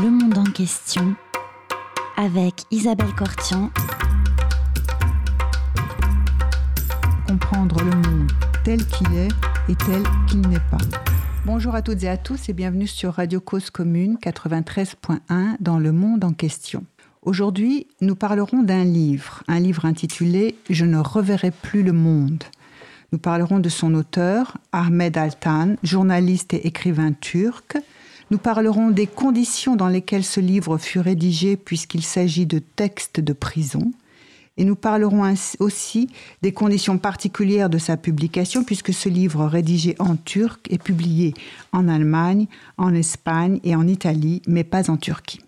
[0.00, 1.14] Le monde en question
[2.16, 3.70] avec Isabelle Cortian.
[7.28, 8.32] Comprendre le monde
[8.64, 9.28] tel qu'il est
[9.68, 10.78] et tel qu'il n'est pas.
[11.44, 15.92] Bonjour à toutes et à tous et bienvenue sur Radio Cause Commune 93.1 dans le
[15.92, 16.84] monde en question.
[17.20, 22.44] Aujourd'hui, nous parlerons d'un livre, un livre intitulé Je ne reverrai plus le monde.
[23.12, 27.76] Nous parlerons de son auteur, Ahmed Altan, journaliste et écrivain turc,
[28.32, 33.34] nous parlerons des conditions dans lesquelles ce livre fut rédigé puisqu'il s'agit de textes de
[33.34, 33.92] prison.
[34.56, 36.08] Et nous parlerons aussi
[36.40, 41.34] des conditions particulières de sa publication puisque ce livre rédigé en turc est publié
[41.72, 42.46] en Allemagne,
[42.78, 45.40] en Espagne et en Italie, mais pas en Turquie.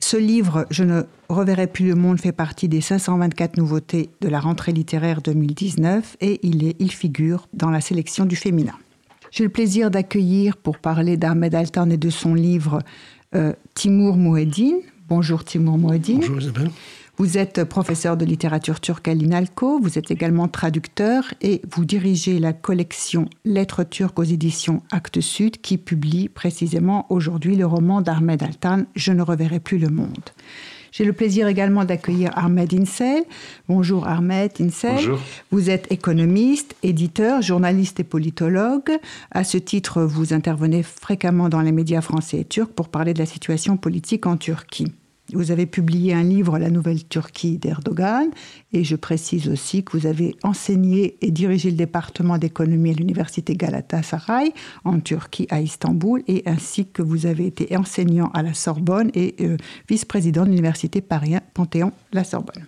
[0.00, 4.40] Ce livre, Je ne reverrai plus le monde, fait partie des 524 nouveautés de la
[4.40, 8.74] rentrée littéraire 2019 et il, il figure dans la sélection du féminin.
[9.30, 12.80] J'ai le plaisir d'accueillir pour parler d'Ahmed Altan et de son livre
[13.34, 14.78] euh, Timur Mouedine.
[15.08, 16.20] Bonjour Timur Mouedine.
[16.20, 16.70] Bonjour Isabelle.
[17.18, 22.38] Vous êtes professeur de littérature turque à l'INALCO, vous êtes également traducteur et vous dirigez
[22.38, 28.44] la collection Lettres turques aux éditions Actes Sud qui publie précisément aujourd'hui le roman d'Ahmed
[28.44, 30.30] Altan Je ne reverrai plus le monde.
[30.92, 33.24] J'ai le plaisir également d'accueillir Ahmed Insel.
[33.68, 34.94] Bonjour Ahmed Insel.
[34.96, 35.18] Bonjour.
[35.50, 38.90] Vous êtes économiste, éditeur, journaliste et politologue.
[39.30, 43.18] À ce titre, vous intervenez fréquemment dans les médias français et turcs pour parler de
[43.18, 44.92] la situation politique en Turquie.
[45.34, 48.30] Vous avez publié un livre, La Nouvelle Turquie d'Erdogan,
[48.72, 53.54] et je précise aussi que vous avez enseigné et dirigé le département d'économie à l'université
[53.54, 54.52] Galatasaray
[54.84, 59.34] en Turquie à Istanbul, et ainsi que vous avez été enseignant à la Sorbonne et
[59.40, 62.66] euh, vice-président de l'université Paris Panthéon-La Sorbonne.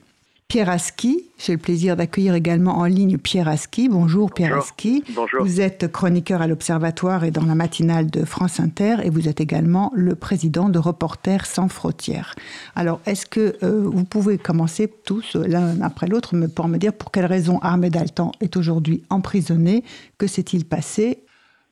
[0.51, 1.27] Pierre Aski.
[1.39, 3.89] J'ai le plaisir d'accueillir également en ligne Pierre Aski.
[3.89, 5.05] Bonjour Pierre Aski.
[5.15, 5.45] Bonjour.
[5.45, 9.41] Vous êtes chroniqueur à l'Observatoire et dans la matinale de France Inter et vous êtes
[9.41, 12.35] également le président de Reporters sans frontières.
[12.75, 17.13] Alors, est-ce que euh, vous pouvez commencer tous l'un après l'autre pour me dire pour
[17.13, 19.85] quelle raison Ahmed Altan est aujourd'hui emprisonné?
[20.19, 21.23] Que s'est-il passé?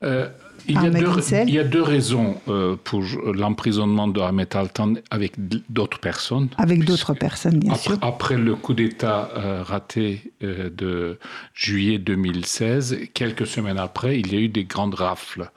[0.03, 0.29] Euh,
[0.69, 0.81] il,
[1.53, 3.03] y a deux, raisons euh, pour
[3.33, 5.33] l'emprisonnement de Ahmed Altan avec
[5.69, 6.49] d'autres personnes.
[6.57, 7.97] Avec d'autres personnes, bien après, sûr.
[8.01, 11.19] Après le coup d'État euh, raté de
[11.53, 15.49] juillet 2016, quelques semaines après, il y a eu des grandes rafles.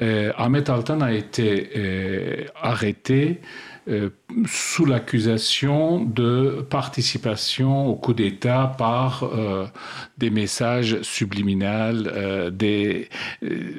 [0.00, 3.40] Ahmed Altan a été arrêté
[3.88, 4.10] euh,
[4.46, 9.66] sous l'accusation de participation au coup d'État par euh,
[10.18, 12.50] des messages subliminaux, euh,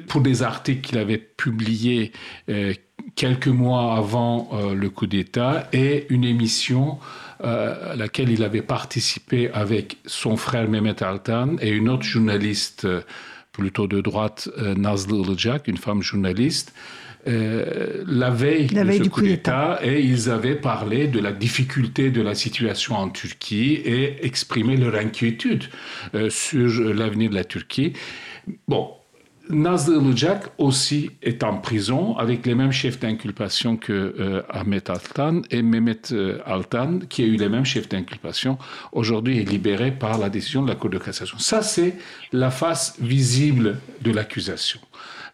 [0.06, 2.12] pour des articles qu'il avait publiés
[3.16, 6.98] quelques mois avant le coup d'État et une émission
[7.40, 12.86] à laquelle il avait participé avec son frère Mehmet Altan et une autre journaliste
[13.52, 15.22] plutôt de droite, Nazlı
[15.66, 16.72] une femme journaliste,
[17.26, 22.22] euh, la veille, de ce coup d'État et ils avaient parlé de la difficulté de
[22.22, 25.64] la situation en Turquie et exprimé leur inquiétude
[26.14, 27.92] euh, sur l'avenir de la Turquie.
[28.68, 28.92] Bon,
[29.50, 29.98] Nazlı
[30.58, 36.12] aussi est en prison avec les mêmes chefs d'inculpation que euh, Ahmet Altan et Mehmet
[36.46, 38.58] Altan, qui a eu les mêmes chefs d'inculpation,
[38.92, 41.38] aujourd'hui est libéré par la décision de la Cour de cassation.
[41.38, 41.96] Ça, c'est
[42.32, 44.80] la face visible de l'accusation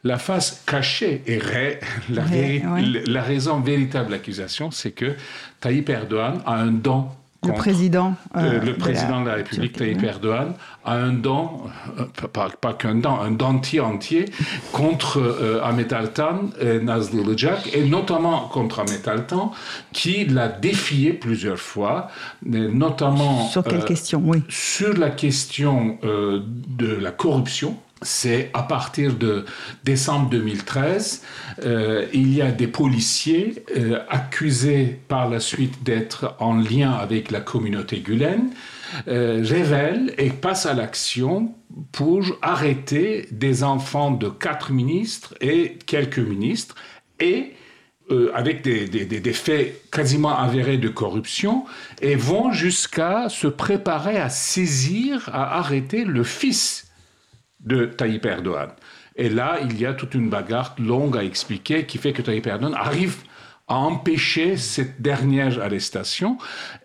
[0.04, 1.40] la face cachée et
[2.10, 2.22] la,
[3.06, 5.16] la, raison véritable de l'accusation, c'est que
[5.60, 7.08] Tayyip Erdogan a un don
[7.46, 10.54] le président, euh, euh, le président de la, République, Tayyip Erdogan,
[10.84, 11.50] a un don,
[11.98, 14.26] euh, pas, qu'un don, un dentier entier
[14.72, 16.80] contre Ahmet Altan et
[17.74, 19.52] et notamment contre Ahmet Altan,
[19.92, 22.08] qui l'a défié plusieurs fois,
[22.44, 23.46] notamment...
[23.48, 24.42] Sur quelle question, oui.
[24.48, 29.44] Sur la question de la corruption, c'est à partir de
[29.82, 31.22] décembre 2013,
[31.64, 37.30] euh, il y a des policiers euh, accusés par la suite d'être en lien avec
[37.30, 38.50] la communauté Gulen,
[39.08, 41.54] euh, révèlent et passent à l'action
[41.90, 46.76] pour arrêter des enfants de quatre ministres et quelques ministres
[47.18, 47.52] et
[48.34, 51.64] avec des, des, faits quasiment avérés de corruption,
[52.02, 56.83] et vont jusqu'à se préparer à saisir, à arrêter le fils
[57.64, 58.70] de Tayyip Erdogan.
[59.16, 62.46] Et là, il y a toute une bagarre longue à expliquer qui fait que Tayyip
[62.46, 63.16] Erdogan arrive
[63.66, 66.36] à empêcher cette dernière arrestation.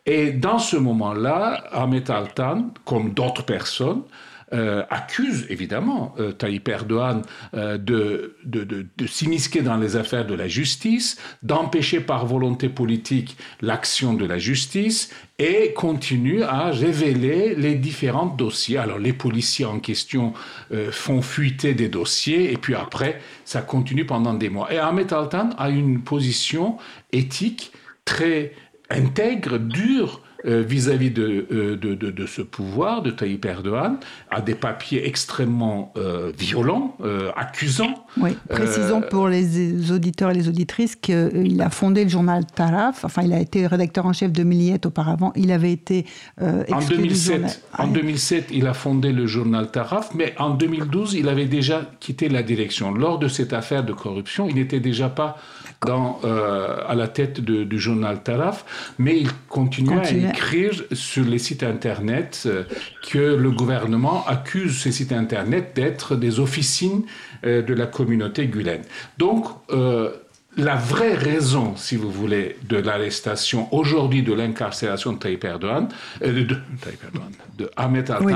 [0.05, 4.03] Et dans ce moment-là, Ahmet Altan, comme d'autres personnes,
[4.51, 7.21] accuse évidemment Tayyip Erdogan
[7.53, 13.37] de, de, de, de s'immisquer dans les affaires de la justice, d'empêcher par volonté politique
[13.61, 15.09] l'action de la justice
[15.39, 18.77] et continue à révéler les différents dossiers.
[18.77, 20.33] Alors les policiers en question
[20.71, 24.71] euh, font fuiter des dossiers et puis après ça continue pendant des mois.
[24.73, 26.77] Et Ahmed Altan a une position
[27.11, 27.71] éthique
[28.05, 28.53] très
[28.89, 33.97] intègre, dure, euh, vis-à-vis euh, de, de, de, ce pouvoir de Tayyip Erdogan,
[34.31, 36.97] a des papiers extrêmement euh, violents,
[37.35, 38.05] accusants.
[38.17, 43.21] Oui, précisons pour les auditeurs et les auditrices qu'il a fondé le journal Taraf, enfin
[43.23, 46.05] il a été rédacteur en chef de Milliyet auparavant, il avait été...
[46.39, 51.45] en, 2007, en 2007, il a fondé le journal Taraf, mais en 2012, il avait
[51.45, 52.91] déjà quitté la direction.
[52.93, 55.37] Lors de cette affaire de corruption, il n'était déjà pas
[55.85, 61.63] dans, à la tête du journal Taraf, mais il continuait à écrire sur les sites
[61.63, 62.63] Internet euh,
[63.09, 67.03] que le gouvernement accuse ces sites Internet d'être des officines
[67.45, 68.81] euh, de la communauté Gulen.
[69.17, 70.11] Donc, euh,
[70.57, 75.87] la vraie raison, si vous voulez, de l'arrestation aujourd'hui de l'incarcération de Tayyip Erdogan,
[76.23, 78.25] euh, de, Tayyip Erdogan, de Ahmed Altan.
[78.25, 78.33] Oui,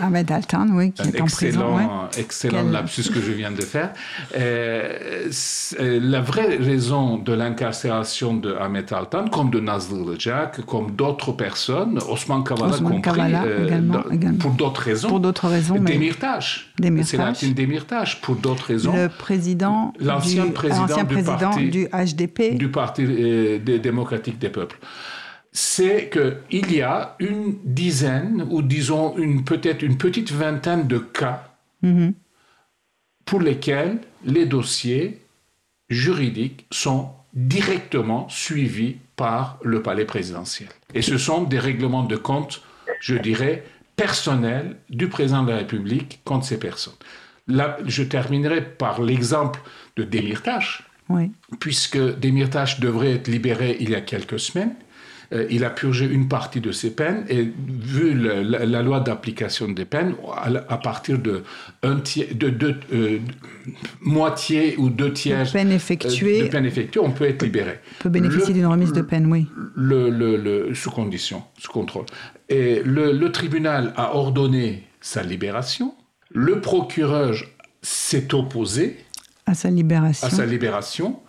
[0.00, 1.90] Ahmed Altan, oui, qui est en excellent, prison.
[2.18, 2.72] Excellent Quel...
[2.72, 3.92] lapsus que je viens de faire.
[4.36, 5.28] Euh,
[5.80, 11.98] la vraie raison de l'incarcération de Ahmed Altan, comme de Nazlı Jack, comme d'autres personnes,
[12.08, 14.38] Osman Kavala Osman compris, Kavala, euh, également, également.
[14.38, 15.08] pour d'autres raisons.
[15.08, 15.74] Pour d'autres raisons.
[15.80, 16.72] Démirtage.
[16.78, 17.38] Démirtage.
[17.40, 18.20] C'est.
[18.20, 18.94] Pour d'autres raisons.
[18.94, 24.50] Le président, L'ancien président du président parti- du HDP, du Parti euh, des démocratique des
[24.50, 24.78] peuples,
[25.52, 31.42] c'est qu'il y a une dizaine, ou disons une, peut-être une petite vingtaine de cas
[31.82, 32.14] Mhm.
[33.26, 35.20] pour lesquels les dossiers
[35.88, 40.68] juridiques sont directement suivis par le palais présidentiel.
[40.94, 42.62] Et ce sont des règlements de compte,
[43.00, 43.64] je dirais,
[43.96, 46.94] personnels du président de la République contre ces personnes.
[47.46, 49.60] Là, je terminerai par l'exemple
[49.96, 51.30] de Demirtas, oui.
[51.60, 54.74] puisque Demirtas devrait être libéré il y a quelques semaines.
[55.32, 59.00] Euh, il a purgé une partie de ses peines et vu le- la, la loi
[59.00, 60.14] d'application des peines,
[60.68, 61.42] à, partir de,
[61.82, 63.18] un tiers, de, deux- euh,
[64.00, 67.80] moitié ou deux tiers peine euh, effectuée de peine effectuée, on peut être libéré.
[67.98, 69.46] peut bénéficier d'une remise de peine, oui.
[69.74, 72.04] le, sous condition, sous contrôle.
[72.48, 75.94] Et le tribunal a ordonné sa libération.
[76.32, 77.34] Le procureur
[77.82, 78.96] s'est opposé
[79.46, 80.26] À sa libération.
[80.26, 81.20] à sa libération.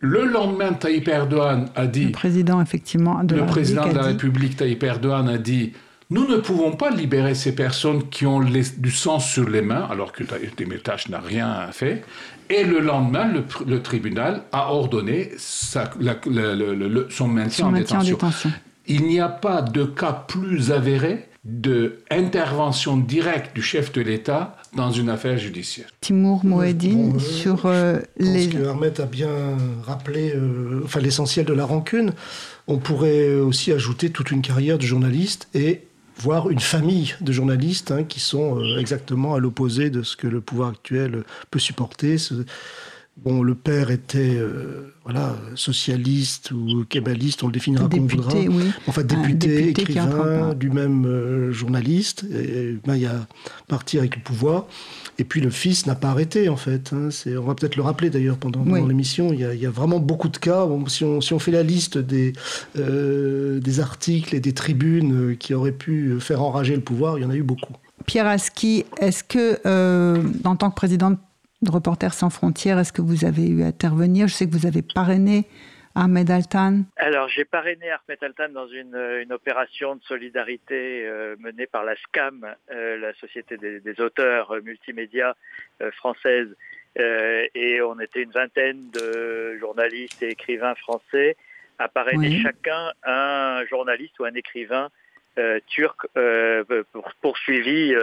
[0.00, 4.02] Le lendemain, Tayyip Erdogan a dit, Le président, effectivement, de le la président de République
[4.02, 5.72] la République, Tayyip Erdogan, a dit
[6.10, 9.88] Nous ne pouvons pas libérer ces personnes qui ont les- du sang sur les mains,
[9.90, 10.22] alors que
[10.56, 12.04] Demirtas n'a rien fait.
[12.48, 13.26] Et le lendemain,
[13.66, 18.04] le, tribunal a ordonné sa- la- le- le- le- son maintien, son en, maintien en
[18.04, 18.50] détention.
[18.86, 24.56] Il n'y a pas de cas plus avéré de intervention directe du chef de l'État
[24.74, 25.86] dans une affaire judiciaire.
[26.00, 28.48] Timour Moedine Bon, euh, sur euh, Je pense les.
[28.48, 29.30] que Ahmed a bien
[29.84, 32.12] rappelé euh, enfin, l'essentiel de la rancune.
[32.66, 35.82] On pourrait aussi ajouter toute une carrière de journaliste et
[36.18, 40.26] voir une famille de journalistes hein, qui sont euh, exactement à l'opposé de ce que
[40.26, 41.22] le pouvoir actuel
[41.52, 42.18] peut supporter.
[42.18, 42.34] Ce-
[43.24, 48.34] Bon, le père était euh, voilà, socialiste ou kébaliste, on le définira comme on voudra.
[48.34, 48.70] Oui.
[48.86, 50.54] Enfin, député, député écrivain, pas.
[50.54, 52.24] du même euh, journaliste.
[52.24, 53.26] Et, ben, il a
[53.68, 54.66] parti avec le pouvoir.
[55.18, 56.92] Et puis le fils n'a pas arrêté, en fait.
[56.92, 57.08] hein.
[57.38, 59.32] On va peut-être le rappeler d'ailleurs pendant, l'émission.
[59.32, 60.66] Il, y a- il y a vraiment beaucoup de cas.
[60.66, 62.34] Bon, si, on, si on fait la liste des,
[62.76, 67.24] euh, des articles et des tribunes qui auraient pu faire enrager le pouvoir, il y
[67.24, 67.72] en a eu beaucoup.
[68.04, 71.16] Pierre Aski, est-ce que, euh, en tant que président
[71.62, 74.28] de Reporters sans frontières, est-ce que vous avez eu à intervenir?
[74.28, 75.44] Je sais que vous avez parrainé
[75.94, 76.82] Ahmed Altan.
[76.96, 81.84] Alors, j'ai parrainé Ahmed Altan dans une, euh, une opération de solidarité euh, menée par
[81.84, 85.34] la SCAM, euh, la Société des, des auteurs multimédia
[85.80, 86.48] euh, française.
[86.98, 91.36] Et on était une vingtaine de journalistes et écrivains français
[91.78, 92.42] à parrainer Oui.
[92.42, 94.88] chacun un journaliste ou un écrivain
[95.66, 96.06] turc
[96.92, 97.94] pour- poursuivi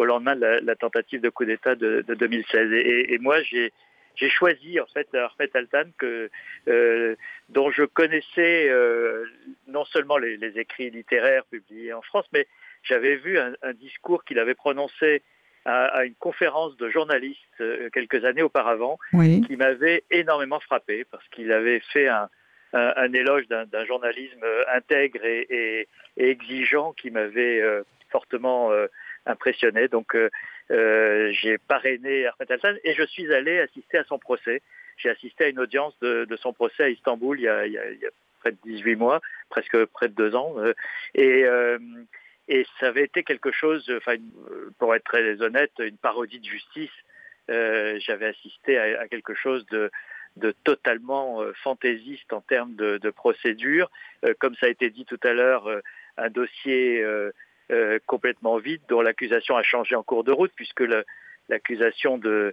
[0.00, 2.72] au lendemain de la, la tentative de coup d'État de, de 2016.
[2.72, 3.72] Et, et moi, j'ai
[4.16, 6.30] j'ai choisi en fait Ahmed Altan que
[6.68, 7.14] euh,
[7.48, 9.24] dont je connaissais euh,
[9.68, 12.46] non seulement les, les écrits littéraires publiés en France, mais
[12.82, 15.22] j'avais vu un, un discours qu'il avait prononcé
[15.64, 19.42] à, à une conférence de journalistes euh, quelques années auparavant, Oui.
[19.46, 22.28] qui m'avait énormément frappé parce qu'il avait fait un,
[22.72, 27.62] un, un éloge d'un journalisme intègre et, et- et exigeant qui m'avait
[28.10, 28.70] fortement
[29.26, 29.88] impressionné.
[29.88, 30.30] Donc euh,
[30.70, 34.62] euh, j'ai parrainé Ahmed Hassan et je suis allé assister à son procès.
[34.96, 37.72] J'ai assisté à une audience de, de son procès à Istanbul il y, a, il,
[37.72, 38.10] y a, il y a
[38.40, 40.54] près de 18 mois, presque près de deux ans.
[40.58, 40.72] euh,
[41.14, 41.78] et, euh,
[42.48, 44.16] et ça avait été quelque chose, enfin,
[44.78, 46.90] pour être très honnête, une parodie de justice.
[47.48, 49.90] J'avais assisté à, quelque chose de,
[50.36, 53.88] de totalement fantaisiste en termes de, de procédure.
[54.40, 55.68] comme ça a été dit tout à l'heure,
[56.16, 57.04] un dossier
[58.06, 60.82] complètement vide dont l'accusation a changé en cours de route puisque
[61.48, 62.52] l'accusation de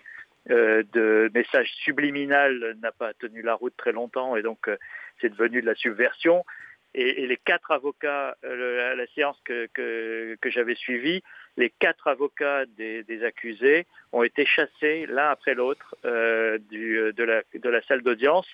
[0.50, 4.78] euh, de message subliminal n'a pas tenu la route très longtemps et donc euh,
[5.20, 6.46] c'est devenu de la subversion.
[6.94, 11.22] Et, les quatre avocats, euh, à la séance que, que, j'avais suivie,
[11.58, 17.82] les quatre avocats des, accusés ont été chassés l'un après l'autre de, la, de la
[17.82, 18.48] salle d'audience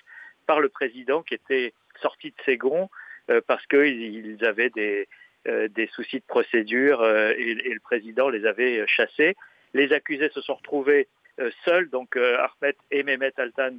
[0.46, 2.90] par le président qui était sorti de ses gonds
[3.46, 5.08] parce qu'ils avaient des,
[5.46, 9.36] des soucis de procédure et, et, le président les avait chassés.
[9.74, 11.08] Les accusés se sont retrouvés
[11.40, 13.72] euh, seuls, donc euh, Ahmed et Mehmet Altan,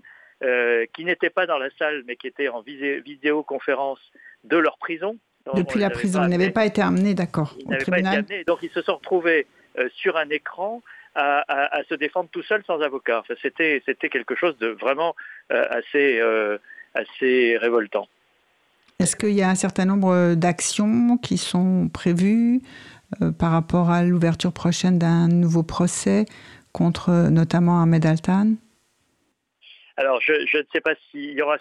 [0.43, 3.99] euh, qui n'étaient pas dans la salle, mais qui étaient en vidéoconférence
[4.43, 5.17] de leur prison.
[5.53, 7.55] Depuis la prison, ils n'avaient pas été amenés, d'accord.
[7.59, 9.47] Ils n'avaient pas été amenés, donc ils se sont retrouvés
[9.95, 10.81] sur un écran
[11.13, 13.19] à, se défendre tout seuls sans avocat.
[13.19, 15.15] Enfin, c'était, c'était quelque chose de vraiment
[15.49, 16.19] assez,
[16.93, 18.09] assez révoltant.
[18.99, 22.61] Est-ce qu'il y a un certain nombre d'actions qui sont prévues
[23.37, 26.25] par rapport à l'ouverture prochaine d'un nouveau procès
[26.71, 28.55] contre notamment Ahmed Altan?
[29.97, 31.57] Alors, je, ne sais pas s'il y aura,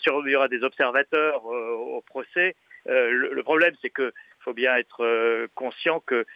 [0.48, 2.56] des observateurs euh, au procès.
[2.88, 4.10] Euh, le, problème, c'est qu'il
[4.40, 6.26] faut bien être euh, conscient que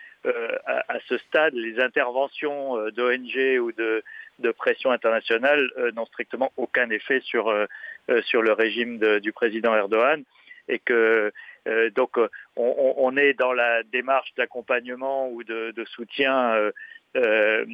[0.67, 4.03] à, ce stade, les interventions d'ONG ou de,
[4.41, 7.55] de, pression internationale n'ont strictement aucun effet sur,
[8.25, 10.25] sur le régime du président Erdogan
[10.69, 11.33] et que
[11.95, 12.19] donc
[12.57, 16.71] on, est dans la démarche d'accompagnement ou de, de soutien
[17.17, 17.65] euh,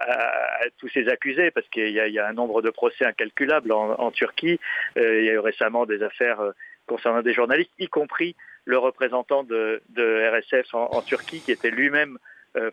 [0.00, 4.60] à, tous ces accusés, parce qu'il y, a un nombre de procès incalculables en, Turquie.
[4.98, 6.52] Euh, il y a eu récemment des affaires euh,
[6.86, 8.36] concernant des journalistes, y compris
[8.66, 12.18] le représentant de, RSF en, Turquie, qui était lui-même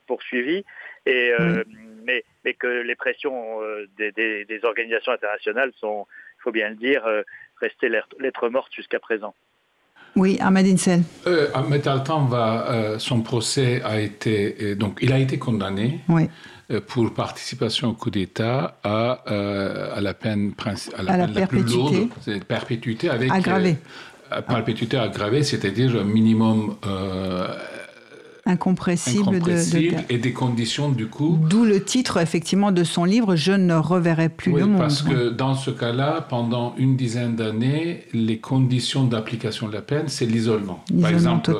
[0.05, 0.63] poursuivi.
[1.05, 1.33] Et,
[2.03, 3.59] mais, mais, que les pressions
[3.97, 6.07] des, des, organisations internationales sont,
[6.39, 7.03] il faut bien le dire,
[7.57, 9.33] restées lettres mortes jusqu'à présent.
[10.15, 11.03] Oui, Ahmed Insel.
[11.27, 16.01] Euh, Ahmed Altan va, euh, son procès a été, euh, donc il a été condamné
[16.09, 19.23] euh, pour participation au coup d'État à,
[19.95, 20.53] à, la peine,
[20.97, 23.77] à la, peine la, plus lourde, c'est perpétuité avec aggravée.
[24.47, 26.75] perpétuité aggravée, c'est-à-dire un minimum
[28.45, 31.37] incompressible, de, et des conditions du coup.
[31.49, 34.79] D'où le titre effectivement de son livre Je ne reverrai plus le monde.
[34.79, 40.05] Parce que dans ce cas-là, pendant une dizaine d'années, les conditions d'application de la peine,
[40.07, 40.83] c'est l'isolement.
[41.01, 41.57] Par exemple,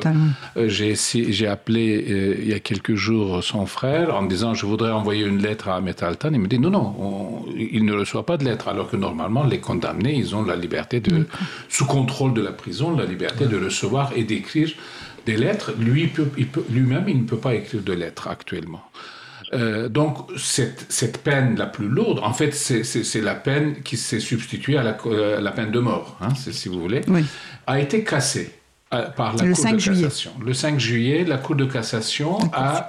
[0.58, 4.92] euh, j'ai appelé euh, il y a quelques jours son frère en disant je voudrais
[4.92, 6.30] envoyer une lettre à Ahmed Altan.
[6.34, 9.60] Il me dit non non, il ne reçoit pas de lettre alors que normalement les
[9.60, 11.28] condamnés ils ont la liberté de
[11.70, 14.70] sous contrôle de la prison, la liberté de recevoir et d'écrire
[15.26, 15.74] des lettres.
[15.80, 16.12] Lui,
[16.70, 18.84] lui-même, il ne peut pas écrire de lettres actuellement.
[19.54, 24.20] Euh, donc, cette, cette, peine la plus lourde, en fait, c'est la peine qui s'est
[24.20, 27.02] substituée à la, euh, la, peine de mort, hein, si vous voulez,
[27.68, 28.54] a été cassée
[28.94, 30.04] euh, par la le Cour 5 de juillet.
[30.04, 30.32] cassation.
[30.42, 32.86] Le 5 juillet, la Cour de cassation a,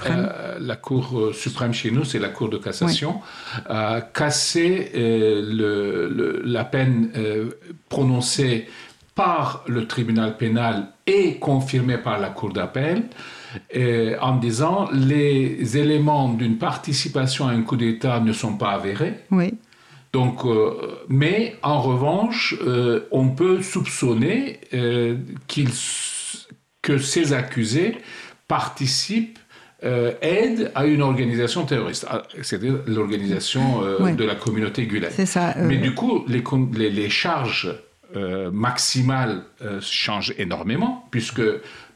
[0.61, 3.21] la Cour suprême chez nous, c'est la Cour de cassation,
[3.69, 7.11] a cassé le, la peine
[7.89, 8.69] prononcée
[9.25, 13.05] par le tribunal pénal et confirmé par la Cour d'appel
[13.77, 19.15] euh, en disant les éléments d'une participation à un coup d'État ne sont pas avérés.
[19.31, 19.55] Oui.
[20.13, 24.59] Donc, euh, mais en revanche, euh, on peut soupçonner
[26.83, 27.99] que ces accusés
[28.49, 29.39] participent
[30.21, 34.87] aident à une organisation terroriste, ah, c'est-à-dire l'organisation de la communauté
[35.27, 35.55] ça.
[35.59, 36.43] Mais du coup, les,
[36.77, 37.73] les, les charges
[38.17, 41.43] euh, maximale euh, change énormément, puisque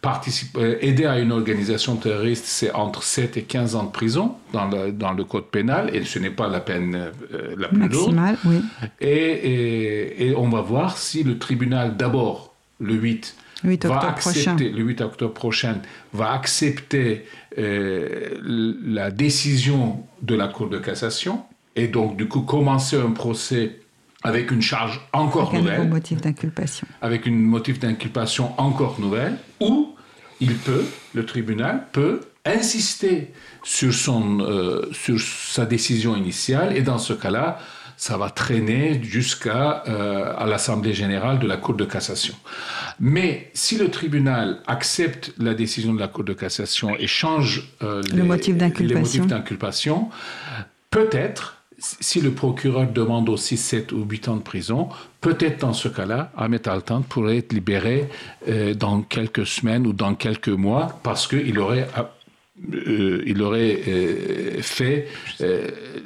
[0.00, 4.34] participer, euh, aider à une organisation terroriste, c'est entre 7 et 15 ans de prison
[4.52, 7.10] dans le, dans le code pénal, et ce n'est pas la peine
[7.56, 8.62] la plus Maximale, lourde.
[8.62, 8.88] Oui.
[9.00, 14.82] Et, et, on va voir si le tribunal, d'abord, le 8, 8 va accepter, le
[14.82, 15.76] 8 octobre prochain,
[16.12, 21.42] va accepter la décision de la Cour de cassation,
[21.74, 23.80] et donc, du coup, commencer un procès
[24.22, 25.80] avec une charge encore avec nouvelle.
[25.80, 26.86] Un motif d'inculpation.
[27.00, 29.94] Avec une motif d'inculpation encore nouvelle, ou
[30.40, 33.32] il peut, le tribunal peut insister
[33.64, 37.58] sur, son, euh, sur sa décision initiale, et dans ce cas-là,
[37.96, 42.34] ça va traîner jusqu'à euh, à l'Assemblée générale de la Cour de cassation.
[43.00, 48.02] Mais si le tribunal accepte la décision de la Cour de cassation et change euh,
[48.14, 50.10] le motif d'inculpation,
[50.90, 51.55] peut-être
[52.00, 54.88] si le procureur demande aussi 7 ou 8 ans de prison,
[55.20, 58.08] peut-être dans ce cas-là, Ahmed Altan pourrait être libéré
[58.48, 61.88] euh, dans quelques semaines ou dans quelques mois parce qu'il aurait
[62.74, 65.08] euh, euh, fait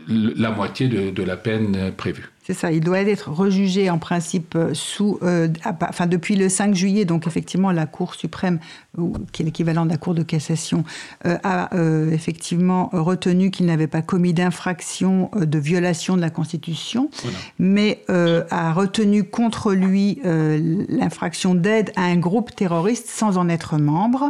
[0.08, 2.30] la moitié de, la peine prévue.
[2.50, 5.20] C'est ça, il doit être rejugé en principe sous,
[5.62, 8.58] enfin depuis le 5 juillet, donc effectivement la Cour suprême,
[9.30, 10.82] qui est l'équivalent de la Cour de cassation,
[11.24, 11.70] a
[12.10, 17.08] effectivement retenu qu'il n'avait pas commis d'infraction de violation de la Constitution,
[17.60, 24.26] mais a retenu contre lui l'infraction d'aide à un groupe terroriste sans en être membre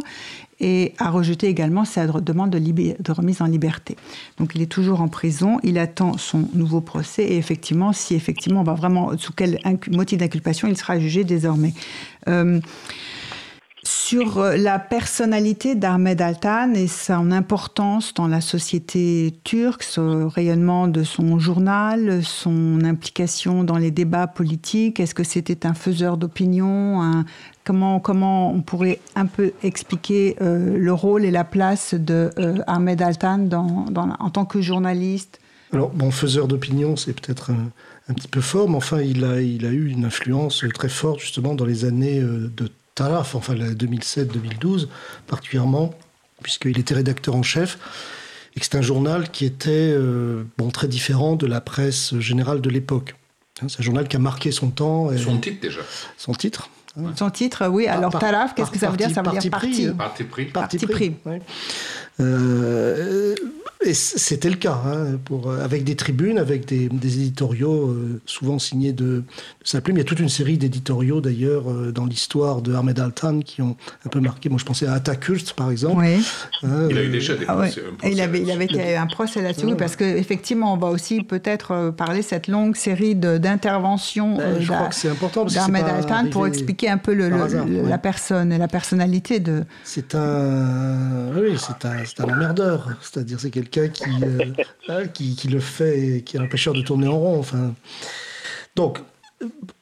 [0.61, 3.97] et a rejeté également sa demande de, remise en liberté.
[4.37, 8.61] Donc il est toujours en prison, il attend son nouveau procès et effectivement, si effectivement
[8.61, 11.73] on va vraiment sous quel motif d'inculpation, il sera jugé désormais.
[12.27, 12.61] Euh,
[14.11, 20.89] sur euh, la personnalité d'Ahmed Altan et son importance dans la société turque, ce rayonnement
[20.89, 27.23] de son journal, son implication dans les débats politiques, est-ce que c'était un faiseur d'opinion
[27.63, 32.57] comment, comment on pourrait un peu expliquer euh, le rôle et la place de euh,
[32.67, 33.47] Ahmed Altan
[33.95, 35.39] en tant que journaliste?
[35.71, 39.65] Alors, bon, faiseur d'opinion, c'est peut-être un, petit peu fort, mais enfin, il a, il
[39.65, 44.87] a eu une influence très forte justement dans les années de Taraf, enfin 2007-2012
[45.27, 45.93] particulièrement,
[46.43, 47.77] puisqu'il était rédacteur en chef,
[48.55, 52.61] et que c'est un journal qui était euh, bon, très différent de la presse générale
[52.61, 53.15] de l'époque.
[53.61, 55.11] Hein, c'est un journal qui a marqué son temps.
[55.11, 55.81] Et son titre déjà.
[56.17, 56.69] Son titre.
[57.15, 57.87] Son titre, oui.
[57.87, 59.09] Alors Taraf, qu'est-ce que ça veut dire?
[59.11, 59.87] Ça veut dire parti.
[59.97, 60.45] Parti pris.
[60.45, 61.15] Parti pris.
[61.25, 61.39] Euh,
[63.83, 68.59] et c'était le cas, hein, pour, euh, avec des tribunes, avec des, éditoriaux euh, souvent
[68.59, 69.23] signés de, de
[69.63, 69.97] sa plume.
[69.97, 73.75] Il y a toute une série d'éditoriaux d'ailleurs dans l'histoire de Ahmed Altan qui ont
[74.05, 74.49] un peu marqué.
[74.49, 76.01] Moi je pensais à Atakurt par exemple.
[76.01, 76.23] Oui.
[76.63, 79.75] Hein, il a eu déjà des ah procès, il avait, il avait un procès là-dessus,
[79.75, 84.59] parce qu'effectivement on va aussi peut-être parler cette longue série d'interventions ben,
[85.47, 87.29] d'Ahmed Altan pour expliquer un peu le,
[87.87, 89.63] la personne et la personnalité de...
[89.83, 91.31] C'est un...
[91.35, 92.89] Oui, c'est un c'est un emmerdeur.
[93.01, 94.53] C'est-à-dire, c'est quelqu'un qui, euh,
[94.89, 97.39] hein, qui, le fait et qui est un de tourner en rond.
[97.39, 97.73] Enfin.
[98.75, 98.99] Donc,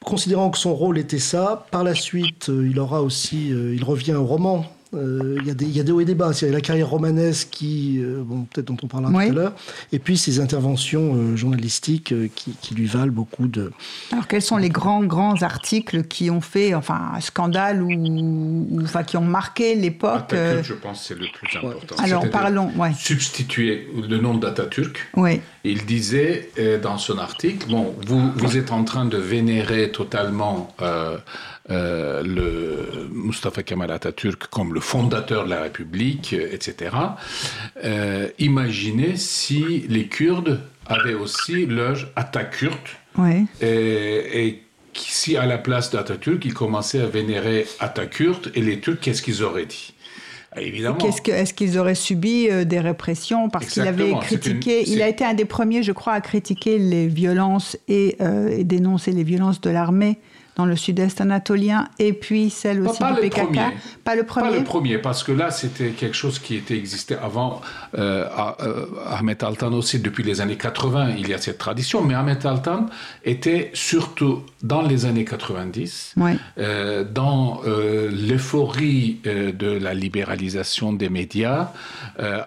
[0.04, 3.84] considérant que son rôle était ça, par la suite, euh, il aura aussi, euh, il
[3.84, 6.31] revient au roman euh, il y, a des, y, a des hauts et des bas.
[6.41, 9.34] Il y a la carrière romanesque qui, euh, bon, peut-être dont on parlera tout à
[9.34, 9.53] l'heure,
[9.91, 13.72] et puis ses interventions euh, journalistiques qui, qui, lui valent beaucoup de.
[14.12, 19.03] Alors quels sont les grands grands articles qui ont fait, enfin, un scandale ou, enfin,
[19.03, 21.95] qui ont marqué l'époque Je pense c'est le plus important.
[21.97, 22.71] Alors parlons.
[22.75, 22.91] Ouais.
[22.97, 25.08] Substituer le nom d'Atatürk.
[25.15, 25.41] Oui.
[25.63, 26.49] Il disait
[26.82, 30.73] dans son article, bon, vous, vous êtes en train de vénérer totalement
[31.71, 36.95] euh, le Mustafa Kemal Atatürk comme le fondateur de la République, euh, etc.
[37.84, 42.97] Euh, imaginez si les Kurdes avaient aussi leur Atatürk.
[43.62, 48.99] Et, et si à la place d'Atatürk, ils commençaient à vénérer Atatürk et les Turcs,
[48.99, 49.93] qu'est-ce qu'ils auraient dit?
[50.58, 50.97] Évidemment.
[51.27, 53.49] Est-ce qu'ils auraient subi des répressions?
[53.49, 57.08] Parce qu'il avait critiqué Il a été un des premiers, je crois, à critiquer les
[57.08, 58.17] violences et,
[58.49, 60.17] et dénoncer les violences de l'armée
[60.60, 63.60] dans le sud-est anatolien, et puis celle aussi pas, du PKK.
[64.04, 64.50] Pas le premier.
[64.50, 67.62] Pas le premier, parce que là, c'était quelque chose qui était existé avant.
[67.98, 68.26] Euh,
[68.62, 72.45] euh, Ahmed Altan aussi, depuis les années 80, il y a cette tradition, mais Ahmed
[72.45, 72.88] Altan
[73.24, 76.15] était surtout dans les années 90,
[76.58, 81.72] euh, dans euh, l'euphorie de la libéralisation des médias,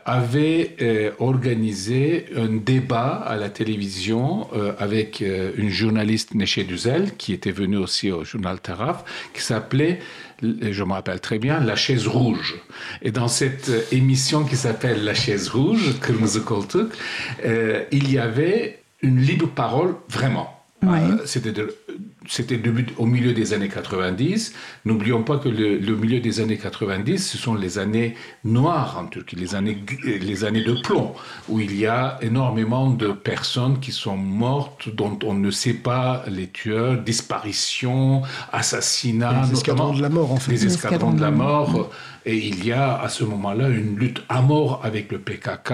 [0.04, 4.48] avait organisé un débat à la télévision
[4.78, 5.24] avec
[5.56, 10.00] une journaliste Neché Duzel, qui était venue aussi au journal Taraf, qui s'appelait,
[10.42, 12.56] je me rappelle très bien, La chaise rouge.
[13.02, 16.32] Et dans cette émission qui s'appelle La chaise rouge, que nous
[17.44, 20.58] euh, il y avait une libre parole vraiment.
[20.84, 21.52] Euh, c'était
[22.28, 22.60] c'était
[22.98, 24.54] au milieu des années 90.
[24.84, 29.36] N'oublions pas que le, milieu des années 90, ce sont les années noires en Turquie,
[29.36, 31.12] les années, les années de plomb,
[31.48, 36.24] où il y a énormément de personnes qui sont mortes, dont on ne sait pas
[36.28, 39.42] les tueurs, disparitions, assassinats.
[39.46, 40.52] Les escadrons de la mort, en fait.
[40.52, 41.90] Les escadrons de la mort.
[42.24, 45.72] Et il y a à ce moment-là une lutte à mort avec le PKK,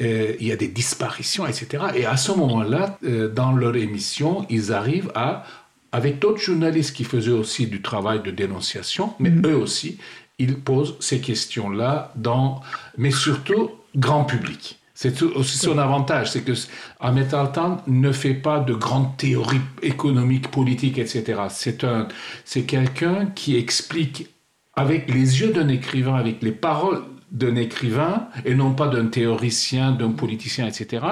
[0.00, 1.84] il y a des disparitions, etc.
[1.94, 5.44] Et à ce moment-là, euh, dans leur émission, ils arrivent à
[5.92, 9.46] avec d'autres journalistes qui faisaient aussi du travail de dénonciation, mais mhm.
[9.46, 9.98] eux aussi,
[10.38, 12.60] ils posent ces questions-là dans,
[12.98, 14.78] mais surtout grand public.
[14.94, 16.52] C'est aussi son avantage, c'est que
[17.00, 21.42] Ahmed Altan ne fait pas de grandes théories économiques, politiques, etc.
[21.50, 22.08] C'est un,
[22.46, 24.30] c'est quelqu'un qui explique
[24.74, 29.92] avec les yeux d'un écrivain, avec les paroles d'un écrivain, et non pas d'un théoricien,
[29.92, 31.04] d'un politicien, etc.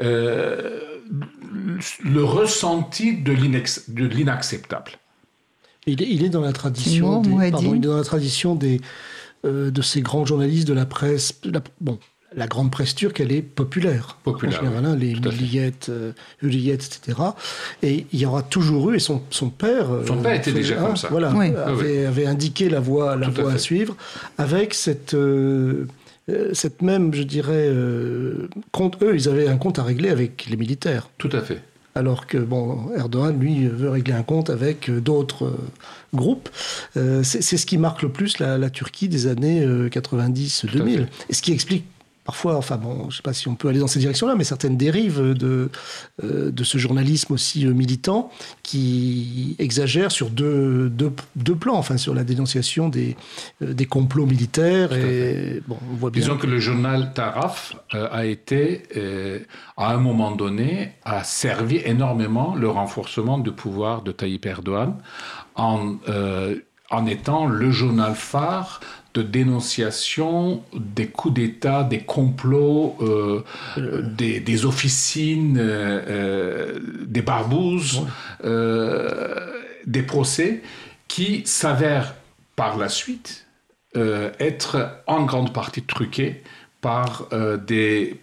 [0.00, 0.80] Euh,
[2.04, 4.92] le ressenti de l'inacceptable.
[5.86, 8.80] Il, il, est dans la tradition, des, pardon, il est dans la tradition des,
[9.44, 11.40] de ces grands journalistes de la presse.
[11.80, 11.98] bon,
[12.34, 14.16] la grande presse turque, elle est populaire.
[14.22, 14.60] Populaire.
[14.60, 16.12] En général, hein, les Milliyet, euh,
[16.42, 17.18] etc.
[17.82, 19.88] Et il y aura toujours eu, et son, son père.
[20.06, 21.08] Son père était déjà comme ça.
[21.10, 23.96] Voilà, avait, avait, indiqué la voie, la voie à, suivre,
[24.38, 25.16] avec cette.
[26.52, 27.70] Cette même, je dirais,
[28.70, 31.10] compte, eux, ils avaient un compte à régler avec les militaires.
[31.18, 31.60] Tout à fait
[31.94, 35.68] alors que bon, Erdogan, lui, veut régler un compte avec euh, d'autres euh,
[36.14, 36.48] groupes.
[36.96, 41.06] Euh, c'est ce qui marque le plus la, la Turquie des années 90-2000.
[41.28, 41.84] Et ce qui explique
[42.24, 44.44] parfois, enfin bon, je ne sais pas si on peut aller dans ces directions-là, mais
[44.44, 45.70] certaines dérives de,
[46.22, 48.30] euh, de ce journalisme aussi euh, militant
[48.62, 53.16] qui exagère sur deux, deux, plans, enfin sur la dénonciation des,
[53.62, 54.92] euh, des complots militaires.
[54.92, 56.46] Et, bon, on voit bien Disons que...
[56.46, 58.82] le journal Taraf a été,
[59.76, 64.94] à un moment donné, a servi énormément le renforcement du pouvoir de Tayyip Erdogan
[65.54, 65.96] en,
[66.90, 68.80] en étant le journal phare
[69.14, 73.44] de dénonciation des coups d'État, des complots, euh,
[74.02, 78.06] des, des, officines, euh, euh, des barbouzes,
[79.86, 80.62] des procès
[81.08, 82.14] qui s'avèrent
[82.56, 83.46] par la suite
[83.94, 86.42] être en grande partie truqués
[86.80, 87.28] par
[87.66, 88.18] des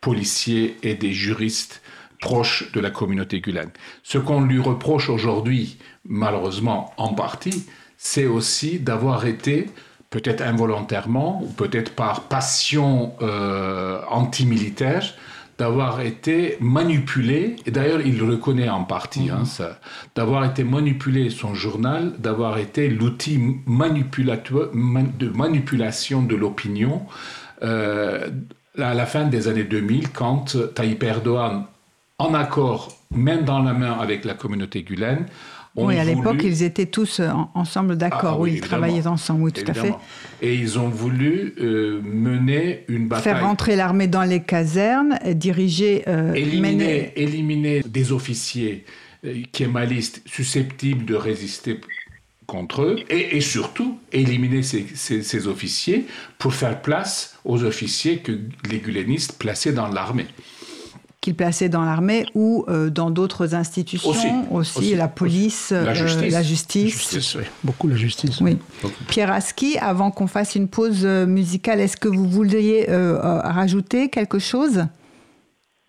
[0.00, 1.80] policiers et des juristes
[2.20, 3.70] proches de la communauté gulane.
[4.02, 7.64] Ce qu'on lui reproche aujourd'hui, malheureusement en partie,
[7.96, 9.68] c'est aussi d'avoir été
[10.12, 15.14] peut-être involontairement ou peut-être par passion euh, antimilitaire,
[15.58, 19.66] d'avoir été manipulé, et d'ailleurs il le reconnaît en partie, hein, mhm.
[20.14, 27.02] d'avoir été manipulé son journal, d'avoir été l'outil de manipulation de l'opinion
[27.62, 28.28] euh,
[28.78, 31.64] à la fin des années 2000, quand Tayyip Erdogan,
[32.18, 35.26] en accord, même dans la main avec la communauté gulène,
[35.76, 39.52] oui, à l'époque, ils étaient tous euh, ensemble d'accord, ah, oui, ils travaillaient ensemble, oui,
[39.52, 39.94] tout à fait.
[40.42, 43.32] Et ils ont voulu euh, mener une bataille.
[43.32, 46.02] Faire rentrer l'armée dans les casernes, diriger.
[46.08, 48.84] Euh, éliminer, éliminer des officiers
[49.52, 51.80] kémalistes susceptibles de résister
[52.46, 56.06] contre eux, et, surtout éliminer ces, ces, officiers
[56.38, 58.32] pour faire place aux officiers que
[58.68, 60.26] les gulenistes plaçaient dans l'armée
[61.22, 67.38] qu'il plaçait dans l'armée ou euh, dans d'autres institutions aussi, la police, la euh, justice.
[67.62, 68.40] Beaucoup la justice.
[68.40, 68.58] Oui.
[69.08, 74.40] Pierre Aski, avant qu'on fasse une pause euh, musicale, est-ce que vous vouliez rajouter quelque
[74.40, 74.84] chose?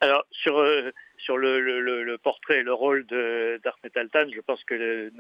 [0.02, 0.63] Alors, sur,
[1.17, 5.12] sur le, portrait et le rôle d'Ahmed Altan, je pense que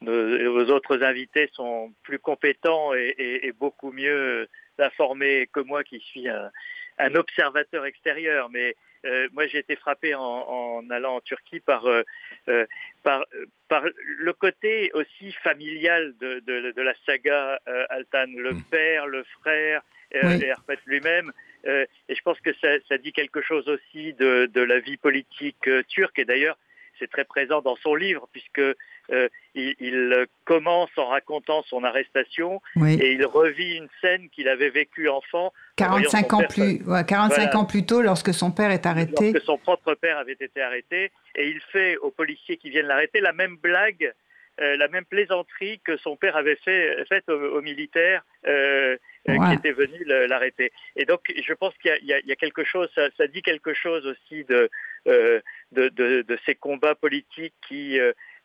[0.00, 4.48] nos, autres invités sont plus compétents et, beaucoup mieux
[4.80, 6.50] informés que moi qui suis un,
[6.98, 8.50] un observateur extérieur.
[8.50, 8.74] Mais
[9.04, 12.02] euh, moi, j'ai été frappé en, allant en Turquie par, euh,
[12.48, 12.66] euh,
[13.02, 13.24] par,
[13.68, 18.62] par le côté aussi familial de, de, la saga Altan, le mm.
[18.70, 21.32] père, le frère et Arpet lui-même.
[21.64, 25.68] et je pense que ça, ça, dit quelque chose aussi de, de la vie politique
[25.88, 26.18] turque.
[26.18, 26.56] Et d'ailleurs,
[26.98, 33.12] c'est très présent dans son livre, puisque euh, il, commence en racontant son arrestation et
[33.12, 35.52] il revit une scène qu'il avait vécue enfant.
[35.76, 39.32] 45, ans plus, 45 ans plus tôt, lorsque son père est arrêté.
[39.32, 41.10] Lorsque son propre père avait été arrêté.
[41.36, 44.12] Et il fait aux policiers qui viennent l'arrêter la même blague,
[44.60, 48.22] euh, la même plaisanterie que son père avait fait, faite aux, militaires.
[48.46, 50.72] Euh, qui étaient venus l'arrêter.
[50.96, 54.06] Et donc, je pense qu'il y, y, a quelque chose, ça, ça, dit quelque chose
[54.06, 54.70] aussi de,
[55.08, 55.42] de,
[55.72, 57.98] de, de, ces combats politiques qui,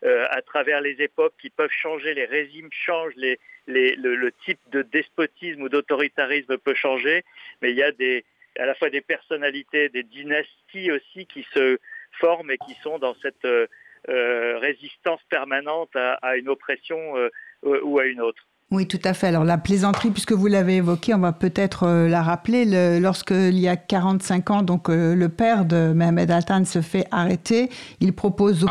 [0.05, 4.59] euh, à travers les époques qui peuvent changer, les régimes changent, les, les, le, type
[4.69, 7.23] de despotisme ou d'autoritarisme peut changer,
[7.61, 8.25] mais il y a des,
[8.59, 11.77] à la fois des personnalités, des dynasties aussi qui se
[12.19, 13.67] forment et qui sont dans cette euh,
[14.09, 17.13] euh, résistance permanente à une oppression
[17.61, 18.45] ou à une autre.
[18.73, 19.27] Oui, tout à fait.
[19.27, 22.99] Alors la plaisanterie, puisque vous l'avez évoqué, on va peut-être euh, la rappeler.
[22.99, 27.69] Lorsqu'il y a 45 ans, donc euh, le père de Mohamed Altan se fait arrêter,
[27.99, 28.65] il propose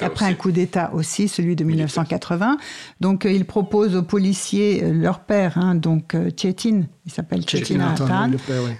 [0.00, 1.28] après un coup d'État aussi.
[1.28, 2.56] celui de 1980.
[3.02, 8.30] Donc euh, il propose aux policiers, leur père, hein, donc Chetin, il s'appelle Chetin Altan,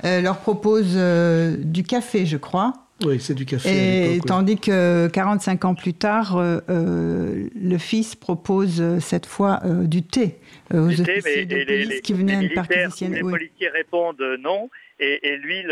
[0.03, 0.97] leur propose
[1.59, 2.73] du café, je crois.
[3.05, 4.15] Oui, c'est du café.
[4.15, 10.39] Et tandis que 45 ans plus tard, le fils propose cette fois du thé
[10.73, 14.69] aux officiers mais, de police les, qui venaient les Les policiers répondent non.
[14.99, 15.63] Et, lui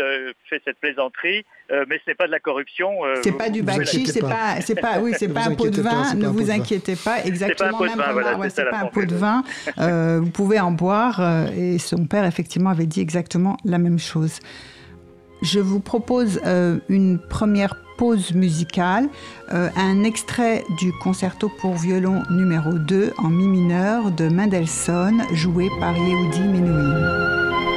[0.47, 3.03] fait cette plaisanterie, euh, mais ce n'est pas de la corruption.
[3.05, 5.81] Euh, c'est pas du bakchi, c'est pas, c'est pas, oui, c'est pas un pot de
[5.81, 6.13] vin.
[6.13, 7.79] ne vous inquiétez pas, exactement.
[7.79, 8.49] C'est pas un pot de vin.
[8.49, 9.43] c'est pas un pot de vin.
[9.79, 11.49] Euh, vous pouvez en boire.
[11.57, 14.39] et son père effectivement avait dit exactement la même chose.
[15.45, 16.41] Je vous propose
[16.89, 19.07] une première pause musicale,
[19.53, 25.69] euh, un extrait du concerto pour violon numéro 2 en mi mineur de Mendelssohn, joué
[25.79, 27.74] par Yehudi Menuhin.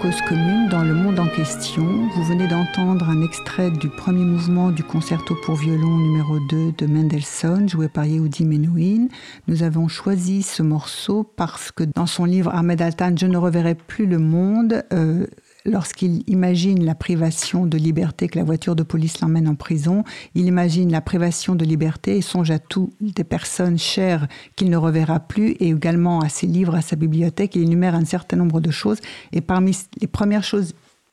[0.00, 1.84] Cause Commune dans le monde en question.
[2.14, 6.86] Vous venez d'entendre un extrait du premier mouvement du concerto pour violon numéro 2 de
[6.86, 9.08] Mendelssohn, joué par Yehudi Menuhin.
[9.48, 13.74] Nous avons choisi ce morceau parce que dans son livre Ahmed Altan, Je ne reverrai
[13.74, 15.26] plus le monde, euh,
[15.66, 20.46] lorsqu'il imagine la privation de liberté, que la voiture de police l'emmène en prison, il
[20.46, 25.20] imagine la privation de liberté et songe à toutes les personnes chères qu'il ne reverra
[25.20, 27.56] plus et également à ses livres, à sa bibliothèque.
[27.56, 29.00] Il énumère un certain nombre de choses
[29.32, 30.72] et parmi les premières choses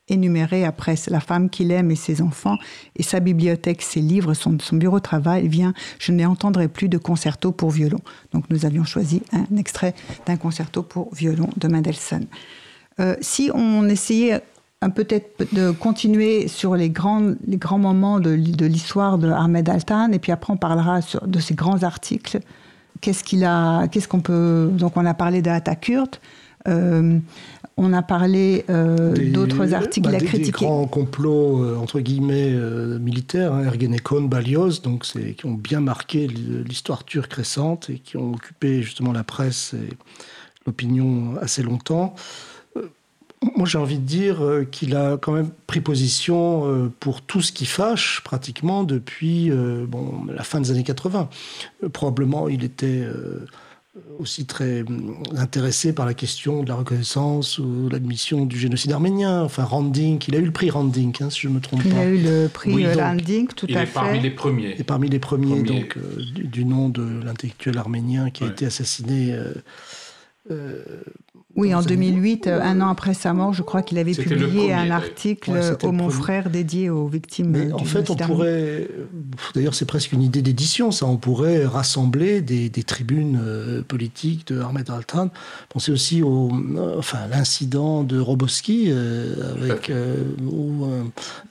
[0.10, 2.58] énumérées après la femme qu'il aime et ses enfants
[2.98, 6.98] et sa bibliothèque, ses livres, son, son bureau de travail vient Je n'entendrai plus de
[6.98, 8.00] concerto pour violon.
[8.34, 12.26] Donc nous avions choisi un extrait d'un concerto pour violon de Mendelssohn.
[13.00, 14.42] Euh, si on essayait
[14.96, 20.20] peut-être de continuer sur les grands, les grands moments de, l'histoire de Ahmed Altan, et
[20.20, 22.40] puis après on parlera de ces grands articles.
[23.02, 24.70] Qu'est-ce qu'il a, qu'est-ce qu'on peut.
[24.72, 26.22] Donc on a parlé de Atakurt,
[26.68, 27.18] euh,
[27.76, 30.60] on a parlé euh, d'autres articles bah, qu'il a critiqués.
[30.60, 32.54] Des grands complots, entre guillemets,
[33.00, 38.34] militaires, hein, Ergenekon, Balios, donc qui ont bien marqué l'histoire turque récente et qui ont
[38.34, 39.90] occupé justement la presse et
[40.66, 42.16] l'opinion assez longtemps.
[43.56, 47.42] Moi, j'ai envie de dire euh, qu'il a quand même pris position euh, pour tout
[47.42, 51.30] ce qui fâche, pratiquement depuis euh, bon, la fin des années 80.
[51.92, 53.06] Probablement, il était
[54.18, 54.84] aussi très
[55.36, 59.44] intéressé par la question de la reconnaissance ou l'admission du génocide arménien.
[59.44, 61.90] Enfin, Randink, il a eu le prix Randink, hein, si je ne me trompe pas.
[61.90, 63.74] Il a eu le prix Randink, tout à fait.
[63.74, 64.76] Il est parmi les premiers.
[64.80, 65.98] Et parmi les premiers, donc,
[66.34, 69.38] du, nom de l'intellectuel arménien qui a été assassiné
[71.56, 75.52] oui, en 2008, un an après sa mort, je crois qu'il avait publié un article
[75.84, 77.50] au Mon Frère dédié aux victimes.
[77.50, 78.88] Mais en fait, on pourrait,
[79.54, 81.06] d'ailleurs, c'est presque une idée d'édition, ça.
[81.06, 85.30] On pourrait rassembler des, tribunes euh, politiques de Ahmed Altan.
[85.70, 86.52] Pensez aussi au,
[86.98, 90.16] enfin, l'incident de Roboski euh, avec euh,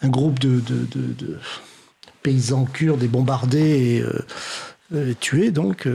[0.02, 1.38] un, groupe de, de,
[2.24, 3.98] paysans kurdes et bombardés.
[3.98, 4.04] Et,
[5.20, 5.88] tués, donc,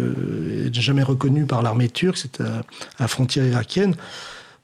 [0.74, 2.64] jamais reconnu par l'armée turque, c'est à
[3.00, 3.96] la frontière irakienne.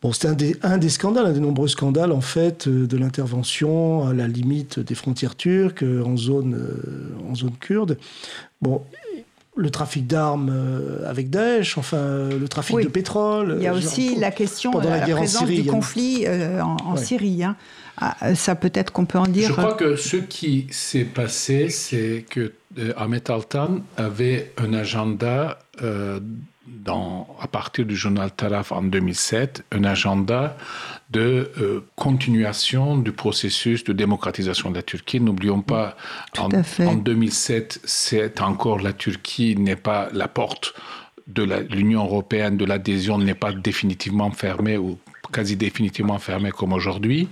[0.03, 2.97] Bon, c'était un des, un des scandales, un des nombreux scandales en fait euh, de
[2.97, 7.97] l'intervention à la limite des frontières turques euh, en zone, euh, en zone kurde.
[8.61, 8.81] Bon,
[9.55, 10.51] le trafic d'armes
[11.07, 13.55] avec Daesh, enfin le trafic de pétrole.
[13.59, 17.43] Il y a aussi la question de la, présence du conflit en, Syrie.
[17.43, 17.55] Hein.
[17.97, 19.47] Ah, ça peut-être qu'on peut en dire.
[19.49, 22.53] Je crois que ce qui s'est passé, c'est que
[22.97, 25.59] Ahmed Altan avait un agenda
[26.83, 30.57] dans, à partir du journal Taraf en 2007, un agenda
[31.09, 35.19] de euh, continuation du processus de démocratisation de la Turquie.
[35.19, 35.95] N'oublions pas,
[36.37, 36.49] en,
[36.85, 40.73] en, 2007, c'est encore la Turquie n'est pas la porte
[41.27, 44.97] de l'Union européenne, de l'adhésion n'est pas définitivement fermée ou
[45.33, 47.27] quasi définitivement fermée comme aujourd'hui,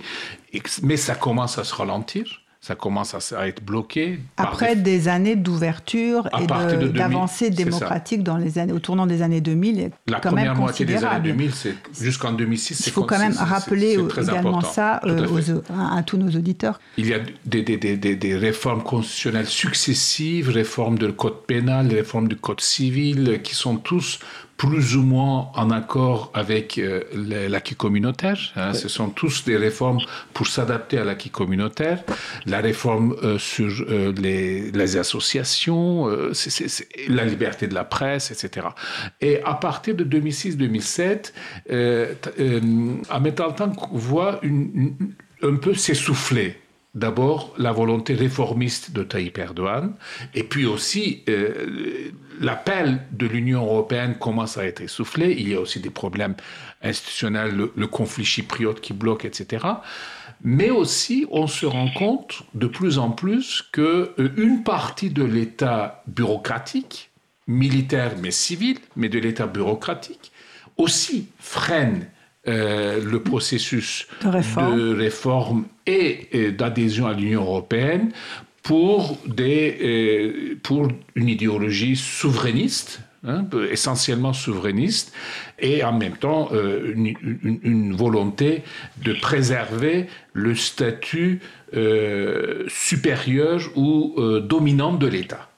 [0.82, 2.42] mais ça commence à se ralentir.
[2.64, 4.20] Ça commence à, être bloqué.
[4.36, 5.08] Après des...
[5.08, 10.28] années d'ouverture et d'avancée démocratique dans les années, au tournant des années 2000, la quand
[10.28, 11.50] première même moitié des années 2000,
[12.00, 16.78] jusqu'en 2006, Il faut quand même rappeler également ça euh, à, tous nos auditeurs.
[16.98, 22.60] Il y a des, des, réformes constitutionnelles successives, réformes du code pénal, réformes du code
[22.60, 24.20] civil, qui sont tous
[24.62, 27.02] plus ou moins en accord avec euh,
[27.48, 28.38] l'acquis communautaire.
[28.54, 28.74] Hein.
[28.74, 29.98] Ce sont tous des réformes
[30.32, 32.04] pour s'adapter à l'acquis communautaire.
[32.46, 38.68] La réforme euh, sur euh, les, les, associations, c'est la liberté de la presse, etc.
[39.20, 41.32] Et à partir de 2006-2007,
[43.10, 44.94] Ahmed Altan voit une,
[45.42, 46.61] un peu s'essouffler
[46.94, 49.94] D'abord, la volonté réformiste de Tayyip Erdogan,
[50.34, 55.34] et puis aussi euh, l'appel de l'Union européenne commence à être essoufflé.
[55.38, 56.34] Il y a aussi des problèmes
[56.82, 59.64] institutionnels, le, conflit chypriote qui bloque, etc.
[60.44, 65.24] Mais aussi, on se rend compte de plus en plus que euh, une partie de
[65.24, 67.10] l'État bureaucratique,
[67.46, 70.30] militaire mais civil, mais de l'État bureaucratique,
[70.76, 72.06] aussi freine
[72.48, 78.10] euh, le processus de réforme, et, d'adhésion à l'Union européenne
[78.64, 85.12] pour, des, euh, pour une idéologie souverainiste, hein, essentiellement souverainiste,
[85.60, 88.64] et en même temps euh, une, volonté
[89.04, 91.40] de préserver le statut
[92.66, 95.48] supérieur ou dominant de l'État.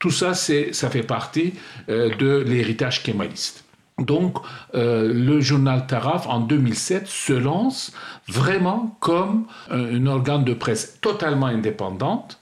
[0.00, 1.54] Tout ça, ça fait partie
[1.88, 3.61] de l'héritage kémaliste.
[3.98, 4.38] Donc,
[4.74, 7.92] euh, le journal Taraf, en 2007, se lance
[8.26, 12.40] vraiment comme un, organe de presse totalement indépendante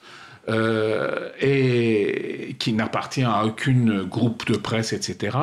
[0.49, 5.37] euh, et qui n'appartient à aucun groupe de presse, etc.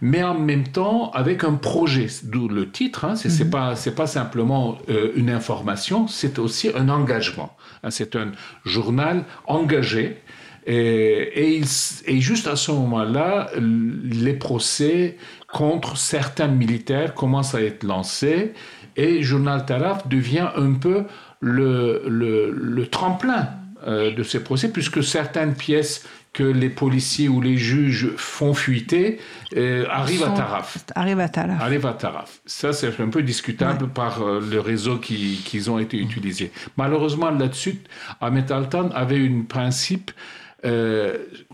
[0.00, 3.50] Mais en même temps, avec un projet, d'où le titre, hein, ce n'est mhm.
[3.50, 7.56] pas, pas, simplement euh, une information, c'est aussi un engagement.
[7.82, 8.32] Hein, c'est un
[8.64, 10.18] journal engagé
[10.70, 11.62] et,
[12.06, 15.16] et, juste à ce moment-là, les procès
[15.52, 18.52] contre certains militaires commencent à être lancés
[18.96, 21.04] et Journal Taraf devient un peu
[21.40, 23.48] le, le, tremplin
[23.86, 29.18] euh, de ces procès, puisque certaines pièces que les policiers ou les juges font fuiter
[29.56, 30.78] euh, arrivent à Taraf.
[30.94, 31.62] Arrivent à Taraf.
[31.62, 32.40] Arrivent à Taraf.
[32.44, 36.52] Ça, c'est un peu discutable par euh, le réseau qui, qui, ont été utilisés.
[36.76, 37.80] Malheureusement, là-dessus,
[38.20, 40.10] Ahmed Altan avait un principe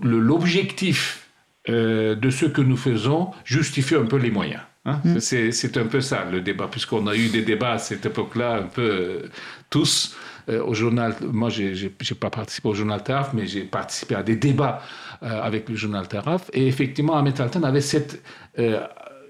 [0.01, 1.24] l'objectif
[1.69, 4.63] euh, de ce que nous faisons justifie un peu les moyens.
[4.85, 5.01] Hein.
[5.05, 5.19] Mm.
[5.19, 8.67] C'est un peu ça le débat, puisqu'on a eu des débats à cette époque-là, un
[8.67, 9.31] peu euh,
[9.71, 10.15] tous.
[10.49, 14.83] au journal, moi, j'ai pas participé au journal Taraf, mais j'ai participé à des débats
[15.23, 16.51] avec le journal Taraf.
[16.53, 18.23] Et effectivement, Ahmed Altan avait cette,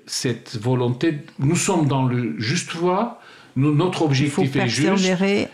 [0.07, 1.21] cette volonté.
[1.39, 3.21] Nous sommes dans le juste voie.
[3.55, 5.09] Nous, notre objectif est juste.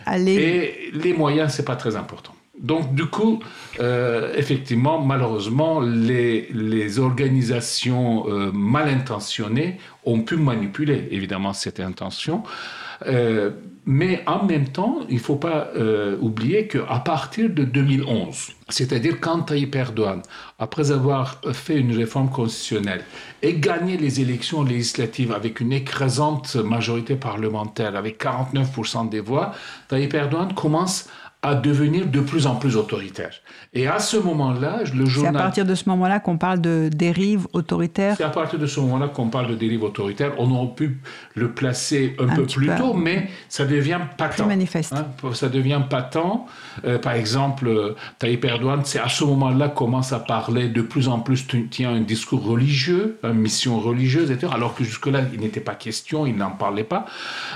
[0.07, 0.33] Aller...
[0.33, 2.33] Et les moyens, c'est pas très important.
[2.61, 3.39] Donc, du coup,
[3.79, 12.43] euh, effectivement, malheureusement, les, organisations euh, mal intentionnées ont pu manipuler, évidemment, cette intention.
[13.07, 13.51] Euh,
[13.85, 15.71] mais en même temps, il ne faut pas
[16.21, 20.21] oublier qu'à partir de 2011, c'est-à-dire quand Tayyip Erdogan,
[20.59, 23.03] après avoir fait une réforme constitutionnelle
[23.41, 29.51] et gagné les élections législatives avec une écrasante majorité parlementaire, avec 49% des voix,
[29.87, 31.20] Tayyip Erdogan commence à
[31.55, 33.41] devenir de plus en plus autoritaire.
[33.73, 35.31] Et à ce moment-là, le journal...
[35.31, 38.65] C'est à partir de ce moment-là qu'on parle de dérive autoritaire C'est à partir de
[38.65, 40.33] ce moment-là qu'on parle de dérive autoritaire.
[40.39, 40.99] On aurait pu
[41.35, 44.45] le placer un, peu plus tôt, mais ça devient patent.
[44.45, 44.91] manifeste.
[44.91, 46.47] Hein, ça devient patent.
[46.83, 51.21] Euh, par exemple, Tayyip Erdogan, c'est à ce moment-là commence à parler de plus en
[51.21, 54.51] plus, tient un discours religieux, une mission religieuse, etc.
[54.53, 57.05] Alors que jusque-là, il n'était pas question, il n'en parlait pas.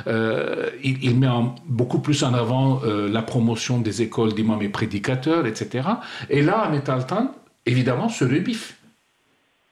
[0.07, 1.27] Euh, il, met
[1.67, 5.83] beaucoup plus en avant euh, la promotion des écoles d'imams et prédicateurs, etc.
[6.29, 7.33] Et là, à Metaltan,
[7.65, 8.77] évidemment, se rebiffe.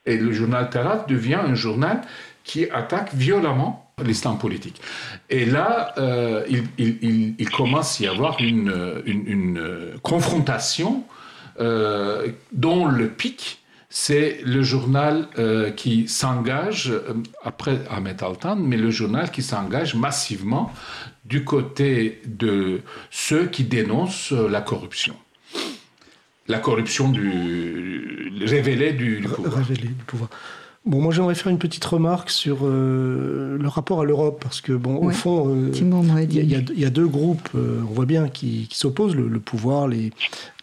[0.06, 2.02] Et le journal Tarat devient un journal
[2.44, 4.82] qui attaque violemment l'islam politique.
[5.30, 6.46] Et là, euh,
[6.78, 11.04] il, commence à y avoir une, confrontation
[11.58, 13.64] dont le pic
[13.96, 17.14] c'est le journal euh, qui s'engage, euh,
[17.44, 20.74] après Ahmed Altan, mais le journal qui s'engage massivement
[21.26, 22.82] du côté de
[23.12, 25.16] ceux qui dénoncent euh, la corruption.
[26.48, 29.56] La corruption du, révélée du, pouvoir.
[29.56, 30.30] Révélée du pouvoir.
[30.86, 34.74] Bon, moi j'aimerais faire une petite remarque sur euh, le rapport à l'Europe, parce que,
[34.74, 35.72] bon, au fond, euh,
[36.30, 40.12] il y, a deux groupes, euh, on voit bien, qui, s'opposent, le, pouvoir, les,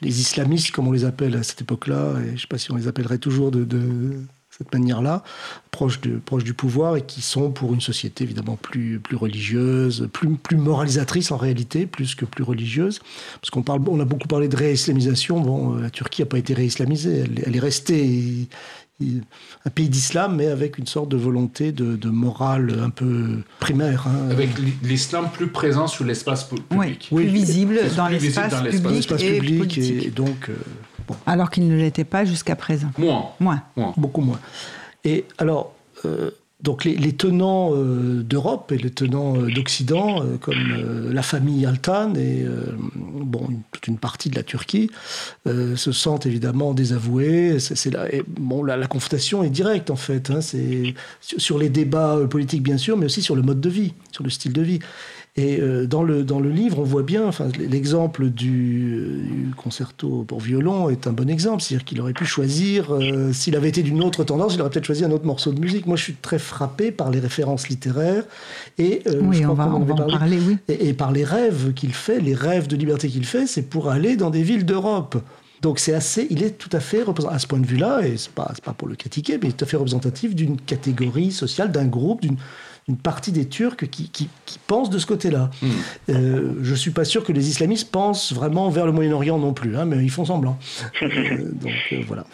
[0.03, 2.71] les, islamistes, comme on les appelle à cette époque-là, et je ne sais pas si
[2.71, 3.65] on les appellerait toujours de,
[4.61, 5.23] cette manière-là,
[5.71, 10.09] proches, de, proches du pouvoir, et qui sont pour une société évidemment plus, plus religieuse,
[10.13, 13.01] plus, plus moralisatrice en réalité, plus que plus religieuse,
[13.41, 16.53] parce qu'on parle, on a beaucoup parlé de réislamisation, bon, la Turquie n'a pas été
[16.53, 18.49] réislamisée, elle, elle est restée
[19.67, 24.07] un pays d'islam, mais avec une sorte de volonté de, morale un peu primaire.
[24.07, 24.31] Hein.
[24.31, 24.51] Avec
[24.83, 27.09] l'islam plus présent sur l'espace public.
[27.11, 30.49] Oui, plus visible dans l'espace public, et, public et, donc.
[30.49, 30.55] Euh,
[31.27, 32.91] alors qu'il ne l'était pas jusqu'à présent.
[32.99, 33.31] Moins.
[33.41, 33.63] Moins.
[33.97, 34.41] Beaucoup moins.
[35.05, 35.73] Et alors,
[36.05, 36.31] euh,
[36.63, 42.15] donc les, tenants euh, d'Europe et les tenants euh, d'Occident, euh, comme la famille Altan
[42.15, 42.45] et
[42.97, 44.91] bon, toute une partie de la Turquie,
[45.47, 47.59] se sentent évidemment désavoués.
[47.61, 50.31] C'est, la, bon, la, confrontation est directe en fait.
[50.31, 50.41] Hein.
[50.41, 54.25] c'est sur les débats politiques bien sûr, mais aussi sur le mode de vie, sur
[54.25, 54.81] le style de vie.
[55.37, 60.41] Et euh, dans, le, dans le livre, on voit bien, enfin, l'exemple du, concerto pour
[60.41, 61.63] violon est un bon exemple.
[61.63, 64.87] C'est-à-dire qu'il aurait pu choisir, euh, s'il avait été d'une autre tendance, il aurait peut-être
[64.87, 65.87] choisi un autre morceau de musique.
[65.87, 68.25] Moi, je suis très frappé par les références littéraires
[68.79, 70.59] et, euh, oui, on va, en parler, oui.
[70.69, 74.17] et, par les rêves qu'il fait, les rêves de liberté qu'il fait, c'est pour aller
[74.17, 75.17] dans des villes d'Europe.
[75.63, 78.33] Donc c'est assez, il est tout à fait à ce point de vue-là, et c'est
[78.33, 81.71] pas, pas pour le critiquer, mais il est tout à fait représentatif d'une catégorie sociale,
[81.71, 82.37] d'un groupe, d'une
[82.91, 84.29] une partie des Turcs qui, qui,
[84.67, 85.51] pensent de ce côté-là.
[85.63, 85.69] Hmm.
[86.11, 89.53] Euh, je ne suis pas sûr que les islamistes pensent vraiment vers le Moyen-Orient non
[89.53, 90.59] plus, hein, mais ils font semblant.
[91.03, 92.25] Euh, donc euh, voilà.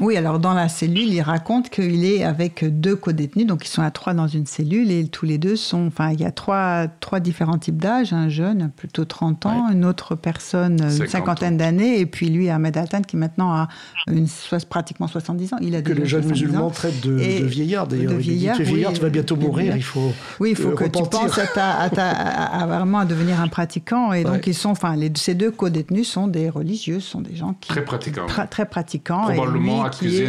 [0.00, 3.82] Oui, alors dans la cellule, il raconte qu'il est avec deux co-détenus, donc ils sont
[3.82, 5.86] à trois dans une cellule et tous les deux sont.
[5.86, 9.84] Enfin, il y a trois, trois différents types d'âge un jeune, plutôt 30 ans, une
[9.84, 13.68] autre personne, une cinquantaine d'années, et puis lui, Ahmed Altan, qui maintenant a
[14.08, 14.26] une,
[14.68, 15.56] pratiquement 70 ans.
[15.60, 18.12] Il a que les jeunes musulmans traitent de, vieillard d'ailleurs.
[18.12, 20.12] De vieillard, tu es vieillard, tu vas bientôt mourir, il faut.
[20.40, 24.14] Oui, il faut que tu penses à, vraiment à devenir un pratiquant.
[24.14, 27.54] Et donc, ils sont, enfin, les, ces deux co-détenus sont des religieux, sont des gens
[27.60, 27.68] qui.
[27.68, 28.26] Très pratiquants.
[28.26, 29.24] Très, pratiquants.
[29.24, 30.28] Probablement accusé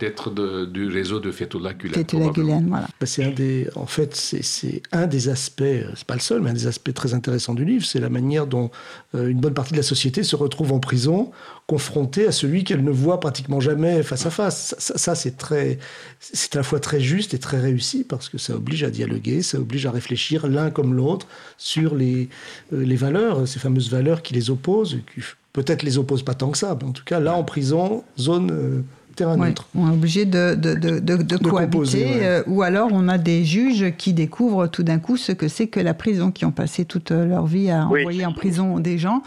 [0.00, 0.30] d'être
[0.66, 1.94] du réseau de Fethullah Gulen.
[1.94, 2.88] Fethullah Gulen, voilà.
[3.00, 5.62] Bah, c'est un des, en fait, c'est un des aspects,
[5.94, 8.46] c'est pas le seul, mais un des aspects très intéressants du livre, c'est la manière
[8.46, 8.70] dont
[9.14, 11.30] euh, une bonne partie de la société se retrouve en prison,
[11.66, 14.74] confrontée à celui qu'elle ne voit pratiquement jamais face à face.
[14.78, 15.78] Ça, c'est très,
[16.20, 19.42] c'est à la fois très juste et très réussi parce que ça oblige à dialoguer,
[19.42, 22.28] ça oblige à réfléchir l'un comme l'autre sur les,
[22.72, 25.20] euh, les valeurs, ces fameuses valeurs qui les opposent, qui
[25.54, 28.50] peut-être les opposent pas tant que ça, mais en tout cas, là, en prison, zone
[28.50, 28.82] euh,
[29.16, 29.68] terrain neutre.
[29.74, 33.96] On est obligé de, de, de, de cohabiter, euh, ou alors on a des juges
[33.96, 37.12] qui découvrent tout d'un coup ce que c'est que la prison, qui ont passé toute
[37.12, 39.22] leur vie à envoyer en prison des gens.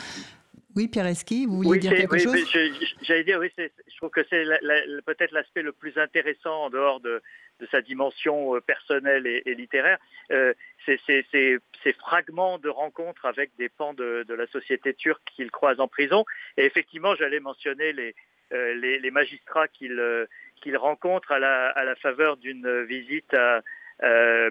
[0.75, 2.37] Oui, Pierre Esqui, vous vouliez dire quelque chose
[3.01, 4.43] J'allais dire, oui, je trouve que c'est
[5.05, 7.19] peut-être l'aspect le plus intéressant en dehors de,
[7.71, 9.97] sa dimension euh, personnelle et, littéraire.
[10.31, 10.53] Euh,
[10.85, 11.57] c'est
[11.87, 16.25] ces fragments de rencontres avec des pans de, la société turque qu'il croise en prison.
[16.57, 18.13] Et effectivement, j'allais mentionner les,
[18.51, 23.35] euh, les, magistrats qu'il rencontre à la, à la faveur d'une visite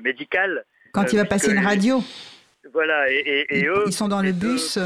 [0.01, 0.65] médicale.
[0.93, 2.01] Quand il va passer une radio
[2.73, 3.85] voilà, et, eux.
[3.87, 4.79] Ils sont dans le bus,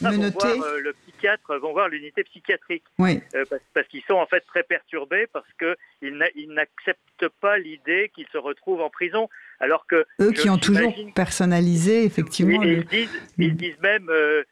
[0.00, 0.46] menottés.
[0.46, 2.84] Euh, le psychiatre, vont voir l'unité psychiatrique.
[2.98, 3.20] Oui.
[3.34, 3.44] Euh,
[3.74, 8.80] parce, qu'ils sont en fait très perturbés, parce qu'ils n'acceptent pas l'idée qu'ils se retrouvent
[8.80, 9.28] en prison.
[9.60, 10.04] Alors que.
[10.20, 12.62] Eux qui ont toujours personnalisé, effectivement.
[12.62, 14.08] ils, disent, ils disent même.
[14.10, 14.42] Euh,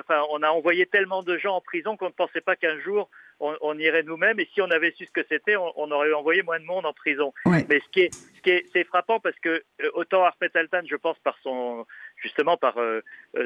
[0.00, 3.08] enfin, on a envoyé tellement de gens en prison qu'on ne pensait pas qu'un jour
[3.40, 4.38] on, irait nous-mêmes.
[4.40, 6.92] Et si on avait su ce que c'était, on, aurait envoyé moins de monde en
[6.92, 7.32] prison.
[7.46, 10.82] Mais ce qui est, ce qui est, c'est frappant parce que euh, autant Arpet Altan,
[10.88, 11.86] je pense par son
[12.16, 12.76] justement par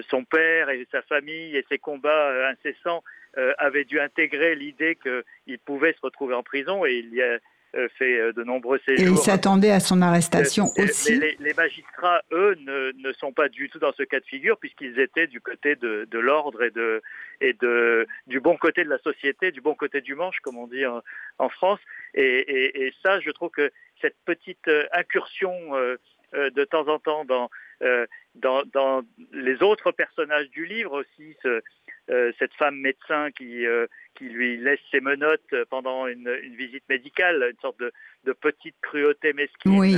[0.09, 3.03] son père et sa famille et ses combats incessants,
[3.59, 7.39] avait dû intégrer l'idée qu'il pouvait se retrouver en prison et il y a euh,
[7.99, 9.07] fait euh, de nombreux séjours.
[9.07, 11.19] Et il s'attendait à son arrestation euh, aussi.
[11.19, 14.59] Les, les, magistrats, eux, ne, ne, sont pas du tout dans ce cas de figure
[14.59, 17.03] puisqu'ils étaient du côté de, de l'ordre et, de,
[17.41, 20.67] et de, du bon côté de la société, du bon côté du manche, comme on
[20.67, 21.03] dit en,
[21.39, 21.81] en France.
[22.15, 25.75] Et, et, et, ça, je trouve que cette petite incursion
[26.33, 27.51] euh, de temps en temps dans,
[27.83, 28.07] euh,
[28.37, 29.03] dans, dans,
[29.33, 31.61] les autres personnages du livre aussi, ce, euh,
[32.39, 37.51] cette femme médecin qui, euh, qui lui laisse ses menottes pendant une, une, visite médicale,
[37.51, 37.93] une sorte de,
[38.25, 39.79] de petite cruauté mesquine.
[39.79, 39.97] Oui.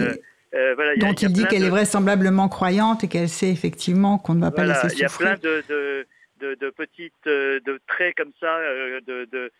[0.54, 1.66] Euh, voilà, dont il dit qu'elle de...
[1.66, 5.28] est vraisemblablement croyante et qu'elle sait effectivement qu'on ne va pas voilà, laisser souffrir.
[5.28, 6.04] Il y a plein
[6.40, 8.58] de, de, petites de traits comme ça
[9.06, 9.50] de, de,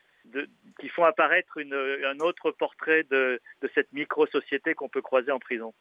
[0.79, 5.39] qui font apparaître une, un autre portrait de, de cette micro-société qu'on peut croiser en
[5.39, 5.73] prison.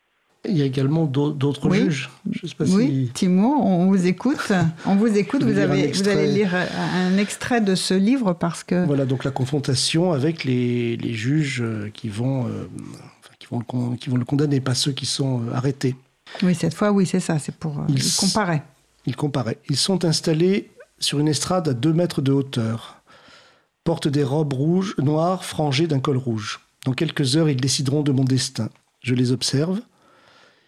[0.49, 1.81] Il y a également d'autres oui.
[1.81, 2.09] juges.
[2.31, 3.13] Je sais pas oui, si...
[3.13, 4.51] Timo, on vous écoute.
[4.87, 5.43] On vous écoute.
[5.43, 8.83] Vous, avez, vous, allez lire un extrait de ce livre parce que.
[8.85, 11.63] Voilà, donc la confrontation avec les, les juges
[11.93, 12.67] qui vont, euh,
[13.37, 15.95] qui, vont le, qui vont le condamner, pas ceux qui sont euh, arrêtés.
[16.41, 17.37] Oui, cette fois, oui, c'est ça.
[17.37, 17.77] C'est pour.
[17.77, 18.63] Euh, ils, comparaient.
[19.05, 19.59] Ils comparaient.
[19.69, 23.01] Ils sont installés sur une estrade à 2 mètres de hauteur.
[23.83, 26.61] Portent des robes rouges, noires, frangées d'un col rouge.
[26.85, 28.69] Dans quelques heures, ils décideront de mon destin.
[29.01, 29.81] Je les observe.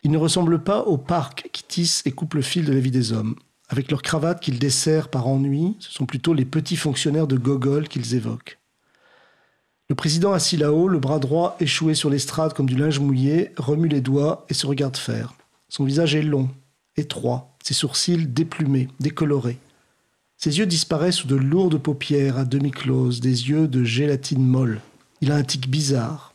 [0.04, 2.92] Ils ne ressemblent pas aux parcs qui tissent et coupent le fil de la vie
[2.92, 3.36] des hommes.
[3.70, 7.88] Avec leurs cravates qu'ils desserrent par ennui, ce sont plutôt les petits fonctionnaires de Gogol
[7.88, 8.60] qu'ils évoquent.
[9.90, 13.88] Le président assis là-haut, le bras droit échoué sur l'estrade comme du linge mouillé, remue
[13.88, 15.34] les doigts et se regarde faire.
[15.70, 16.50] Son visage est long,
[16.98, 19.58] étroit, ses sourcils déplumés, décolorés.
[20.38, 24.82] Ses yeux disparaissent sous de lourdes paupières à demi closes, des yeux de gélatine molle.
[25.22, 26.33] Il a un tic bizarre,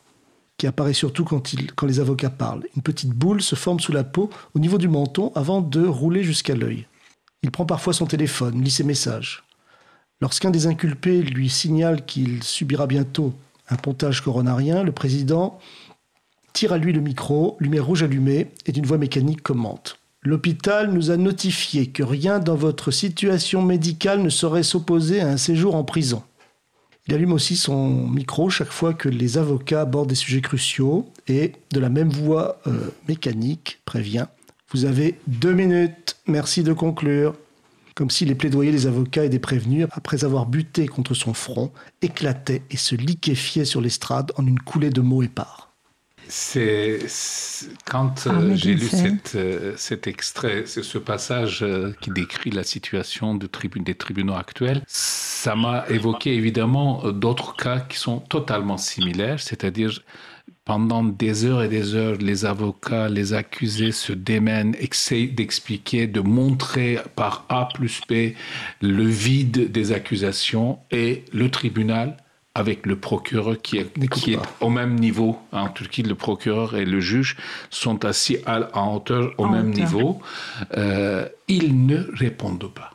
[0.59, 2.65] qui apparaît surtout quand, les avocats parlent.
[2.75, 6.21] Une petite boule se forme sous la peau au niveau du menton avant de rouler
[6.21, 6.85] jusqu'à l'œil.
[7.41, 9.43] Il prend parfois son téléphone, lit ses messages.
[10.21, 13.33] Lorsqu'un des inculpés lui signale qu'il subira bientôt
[13.69, 15.59] un pontage coronarien, le président
[16.51, 19.97] tire à lui le micro, lumière rouge allumée, et d'une voix mécanique commente.
[20.23, 25.37] L'hôpital nous a notifié que rien dans votre situation médicale ne saurait s'opposer à un
[25.37, 26.21] séjour en prison.
[27.09, 31.53] Il allume aussi son micro chaque fois que les avocats abordent des sujets cruciaux et,
[31.71, 34.27] de la même voix euh, mécanique, prévient
[34.71, 37.33] Vous avez deux minutes, merci de conclure.
[37.95, 41.71] Comme si les plaidoyers des avocats et des prévenus, après avoir buté contre son front,
[42.03, 45.68] éclataient et se liquéfiaient sur l'estrade en une coulée de mots épars.
[46.31, 46.99] C'est
[47.85, 52.63] quand euh, j'ai lu cette, euh, cet extrait, c'est ce passage euh, qui décrit la
[52.63, 54.83] situation de tribu, des tribunaux actuels.
[54.85, 60.03] Ça m'a évoqué évidemment d'autres cas qui sont totalement similaires, c'est-à-dire
[60.65, 66.21] pendant des heures et des heures, les avocats, les accusés se démènent, essayent d'expliquer, de
[66.21, 68.35] montrer par A plus B
[68.81, 72.17] le vide des accusations et le tribunal
[72.59, 75.39] avec le procureur qui est, qui est au même niveau.
[75.53, 77.37] En Turquie, le procureur et le juge
[77.69, 79.85] sont assis à, en hauteur au En même hauteur.
[79.85, 80.19] niveau.
[80.77, 82.91] Euh, ils ne répondent pas.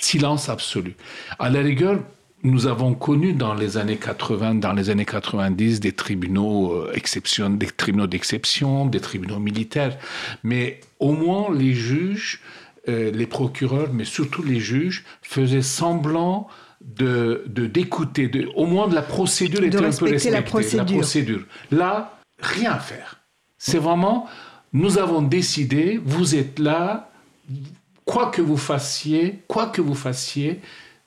[0.00, 0.96] Silence absolu.
[1.38, 2.00] À la rigueur,
[2.42, 7.50] nous avons connu dans les années 80, dans les années 90, des tribunaux euh, exception,
[7.50, 9.98] des tribunaux d'exception, des tribunaux militaires.
[10.42, 12.40] Mais au moins, les juges,
[12.88, 16.48] euh, les procureurs, mais surtout les juges, faisaient semblant
[16.86, 20.50] de de- d'écouter, de, au moins de la procédure était un peu respecter la respectée,
[20.50, 20.96] procédure.
[20.98, 21.42] procédure.
[21.70, 23.20] Là, rien à faire.
[23.58, 24.28] C'est vraiment,
[24.72, 27.10] nous avons décidé, vous êtes là,
[28.04, 30.60] quoi que vous fassiez, quoi que vous fassiez,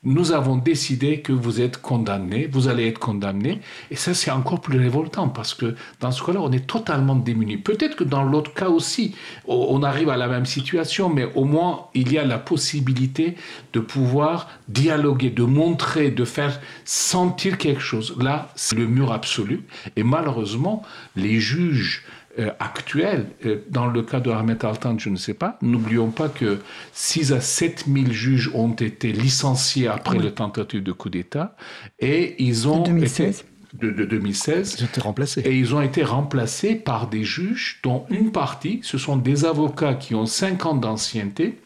[0.03, 3.59] nous avons décidé que vous êtes condamné, vous allez être condamné.
[3.91, 7.57] Et ça, c'est encore plus révoltant parce que dans ce cas-là, on est totalement démuni.
[7.57, 9.13] Peut-être que dans l'autre cas aussi,
[9.45, 13.35] on arrive à la même situation, mais au moins, il y a la possibilité
[13.73, 18.15] de pouvoir dialoguer, de montrer, de faire sentir quelque chose.
[18.19, 19.65] Là, c'est le mur absolu.
[19.97, 20.81] Et malheureusement,
[21.17, 22.05] les juges
[22.37, 26.29] euh, actuels, euh, dans le cas de Ahmed Altan, je ne sais pas, n'oublions pas
[26.29, 26.59] que
[26.93, 30.23] 6 à 7 000 juges ont été licenciés après Oui.
[30.23, 31.55] le tentative de coup d'État
[31.99, 33.39] et ils ont De 2016.
[33.39, 33.45] été
[33.87, 35.41] de, de 2016 Ils ont été remplacés.
[35.41, 39.95] et ils ont été remplacés par des juges dont une partie, ce sont des avocats
[39.95, 41.59] qui ont 5 ans d'ancienneté,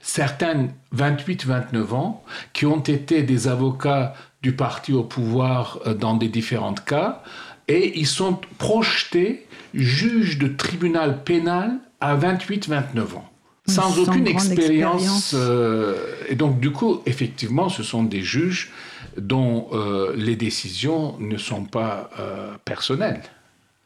[0.00, 6.28] certains 28-29 ans, qui ont été des avocats du parti au pouvoir euh, dans des
[6.28, 7.22] différents cas,
[7.68, 13.28] et ils sont projetés juges de tribunal pénal à 28-29 ans.
[13.68, 15.34] Sans, Sans aucune expérience.
[15.38, 15.94] euh,
[16.28, 18.72] et donc, du coup, effectivement, ce sont des juges
[19.16, 23.22] dont euh, les décisions ne sont pas euh, personnelles.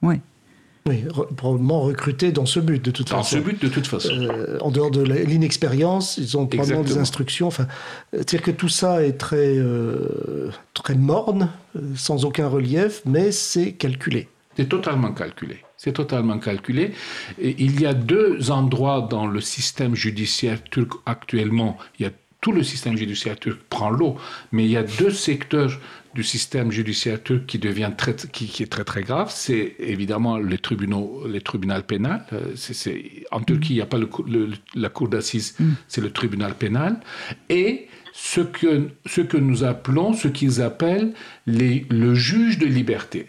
[0.01, 0.21] Oui.
[0.87, 1.05] Oui,
[1.37, 3.37] probablement recrutés dans ce but, de toute façon.
[3.37, 4.11] Dans ce but, de toute façon.
[4.13, 7.49] Euh, en dehors de l'inexpérience, ils ont probablement des instructions.
[7.49, 7.67] Enfin,
[8.13, 13.73] c'est-à-dire que tout ça est très, euh, très morne, euh, sans aucun relief, mais c'est
[13.73, 14.29] calculé.
[14.57, 15.59] C'est totalement calculé.
[15.77, 16.93] C'est totalement calculé.
[17.39, 21.77] Et il y a deux endroits dans le système judiciaire turc actuellement.
[21.99, 24.17] Il y a tout le système judiciaire turc prend l'eau,
[24.53, 25.81] mais il y a deux secteurs
[26.17, 30.57] du système judiciaire turc qui devient très, qui, est très très grave, c'est évidemment les
[30.57, 32.25] tribunaux, les tribunaux pénals.
[32.33, 34.09] Euh, c'est, en Turquie, il n'y a pas le,
[34.75, 35.73] la cour d'assises, mm.
[35.89, 37.01] c'est le tribunal pénal.
[37.51, 41.13] Et ce que, ce que nous appelons, ce qu'ils appellent
[41.47, 43.27] les, le juge de liberté.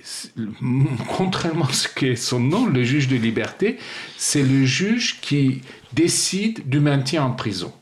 [1.18, 3.78] Contrairement à ce qu'est son nom, le juge de liberté,
[4.18, 5.62] c'est le juge qui
[5.92, 7.74] décide du maintien en prison.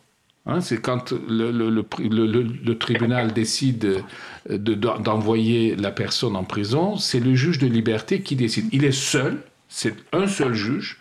[0.48, 4.04] Hein, c'est quand le, tribunal décide
[4.48, 8.68] d'envoyer la personne en prison, c'est le juge de liberté qui décide.
[8.72, 11.00] Il est seul, c'est un seul juge.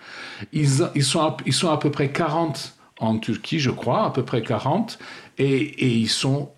[0.52, 4.98] Ils, sont, à peu près 40 en Turquie, je crois, à peu près 40,
[5.36, 6.50] et, et ils sont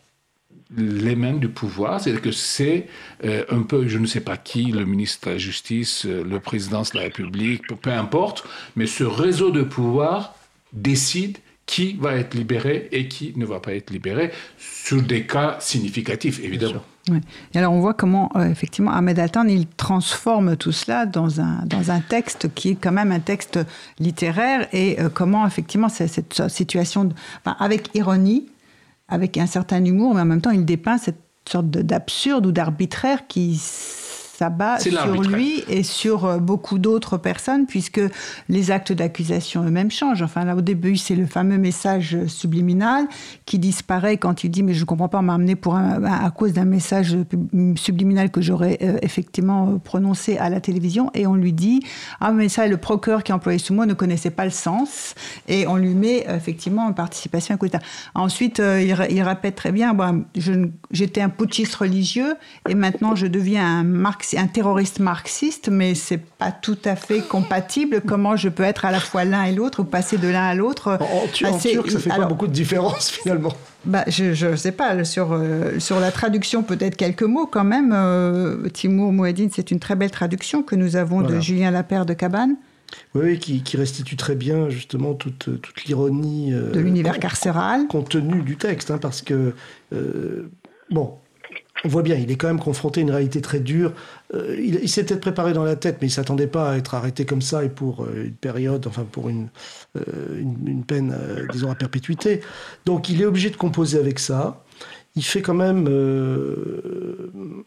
[0.77, 2.89] les mains du pouvoir, c'est-à-dire que c'est
[3.25, 6.41] euh, un peu, je ne sais pas qui, le ministre de la Justice, euh, le
[6.41, 10.35] président de la République, peu importe, mais ce réseau de pouvoir
[10.73, 15.57] décide qui va être libéré et qui ne va pas être libéré, sur des cas
[15.61, 16.83] significatifs, évidemment.
[17.55, 21.65] Et alors on voit comment, euh, effectivement, Ahmed Altan, il transforme tout cela dans un,
[21.67, 23.61] dans un texte qui est quand même un texte
[24.01, 27.11] littéraire et euh, comment, effectivement, cette situation,
[27.45, 28.47] avec ironie,
[29.09, 33.27] avec un certain humour, mais en même temps, il dépeint cette sorte d'absurde ou d'arbitraire
[33.29, 33.61] qui
[34.37, 38.01] s'abat sur lui et sur euh, beaucoup d'autres personnes, puisque
[38.49, 40.23] les actes d'accusation eux-mêmes changent.
[40.23, 43.07] Enfin, là, au début, c'est le fameux message subliminal
[43.47, 46.31] qui disparaît quand il dit Mais je ne comprends pas, on m'a amené pour à
[46.31, 47.17] cause d'un message
[47.77, 51.11] subliminal que j'aurais euh, effectivement euh, prononcé à la télévision.
[51.15, 51.81] Et on lui dit
[52.21, 55.15] Ah, mais ça, le procureur qui employait ce mot ne connaissait pas le sens.
[55.49, 57.81] Et on lui met effectivement une participation à.
[58.15, 59.97] Ensuite, il, il, répète très bien
[60.91, 62.35] J'étais un putschiste religieux
[62.69, 67.21] et maintenant je deviens un marxiste un terroriste marxiste, mais c'est pas tout à fait
[67.21, 68.01] compatible.
[68.05, 70.55] Comment je peux être à la fois l'un et l'autre ou passer de l'un à
[70.55, 73.53] l'autre En, turc, ça fait pas beaucoup de différence finalement.
[73.85, 77.93] Bah, je ne sais pas, sur, euh, sur la traduction, peut-être quelques mots quand même.
[77.95, 82.13] Euh, Timur Mouedine, c'est une très belle traduction que nous avons de Julien Lapère de
[82.13, 82.57] Cabane.
[83.15, 88.43] Oui, qui, qui, restitue très bien justement toute, toute l'ironie euh, de l'univers carcéral, contenu
[88.43, 89.55] du texte, hein, parce que
[90.91, 91.15] bon,
[91.85, 93.93] on voit bien, il est quand même confronté à une réalité très dure.
[94.35, 97.43] Euh, il, peut-être préparé dans la tête, mais il s'attendait pas à être arrêté comme
[97.43, 99.49] ça et pour euh, une période, enfin pour une,
[99.97, 101.17] euh, une, peine,
[101.53, 102.41] disons, à perpétuité.
[102.85, 104.65] Donc il est obligé de composer avec ça.
[105.15, 105.89] Il fait quand même,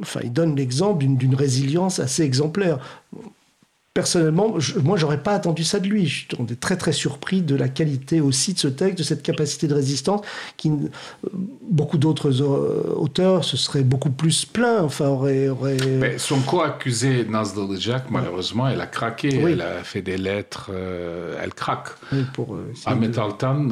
[0.01, 2.77] enfin, il donne l'exemple d'une résilience assez exemplaire
[3.93, 6.05] personnellement, je, moi, j'aurais pas attendu ça de lui.
[6.05, 9.67] Je suis très très surpris de la qualité aussi de ce texte, de cette capacité
[9.67, 10.21] de résistance.
[10.57, 10.71] Qui,
[11.69, 14.83] beaucoup d'autres auteurs se seraient beaucoup plus plaints.
[14.83, 15.49] Enfin, aurait.
[15.99, 17.25] Mais son co-accusé
[17.79, 19.29] Jack, malheureusement, elle a craqué.
[19.29, 20.71] Elle a fait des lettres.
[20.73, 21.89] Euh, elle craque.
[22.11, 22.55] Oui, pour.
[22.55, 22.73] Euh.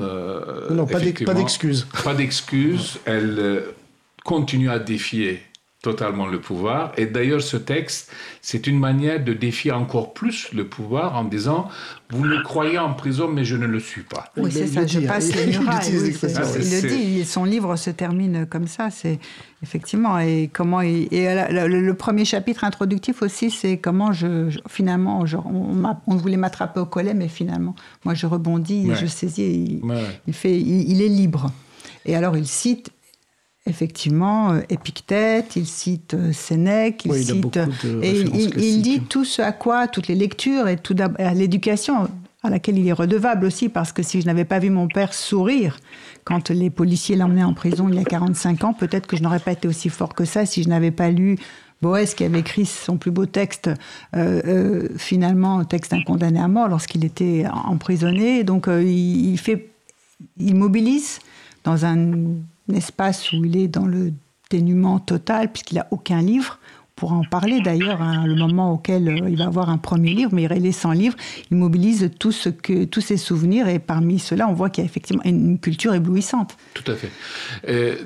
[0.02, 1.88] Euh, non, pas d'excuses.
[2.04, 3.00] Pas d'excuses.
[3.06, 3.64] elle
[4.24, 5.42] continue à défier
[5.82, 6.92] totalement le pouvoir.
[6.98, 8.12] Et d'ailleurs, ce texte,
[8.42, 11.70] c'est une manière de défier encore plus le pouvoir en disant
[12.10, 14.32] Vous le croyez en prison, mais je ne le suis pas.
[14.38, 15.88] Oui, c'est ça, je passe les murailles.
[15.88, 18.90] il le dit, son livre se termine comme ça.
[18.90, 19.20] C'est
[19.62, 20.18] effectivement.
[20.18, 26.80] Et, comment et le, premier chapitre introductif aussi, c'est comment je, finalement, on, voulait m'attraper
[26.80, 29.82] au collet, mais finalement, moi, je rebondis, je saisis.
[30.26, 31.52] Il, fait, il est libre.
[32.08, 32.92] Et alors, il cite
[33.68, 37.60] effectivement euh, Épictète, il cite euh, Sénèque, il cite
[38.02, 42.08] et il, dit tout ce à quoi toutes les lectures et tout à l'éducation
[42.44, 45.14] à laquelle il est redevable aussi parce que si je n'avais pas vu mon père
[45.14, 45.78] sourire
[46.24, 49.40] quand les policiers l'emmenaient en prison il y a 45 ans, peut-être que je n'aurais
[49.40, 51.38] pas été aussi fort que ça si je n'avais pas lu
[51.80, 53.70] Boès qui avait écrit son plus beau texte,
[54.16, 58.44] euh, euh, finalement, texte d'un condamné à mort lorsqu'il était emprisonné.
[58.44, 59.70] Donc il, il, fait,
[60.40, 61.20] il mobilise
[61.64, 62.16] dans un
[62.76, 64.14] espace où il est dans le
[64.50, 66.60] dénuement total, puisqu'il n'a aucun livre.
[66.92, 70.16] On pourra en parler d'ailleurs, hein, le moment auquel euh, il va avoir un premier
[70.16, 71.16] livre, mais il est sans livre.
[71.52, 74.88] Il mobilise tout ce que, tous ses souvenirs et parmi ceux-là, on voit qu'il y
[74.88, 76.58] a effectivement une culture éblouissante.
[76.74, 77.12] Tout à fait.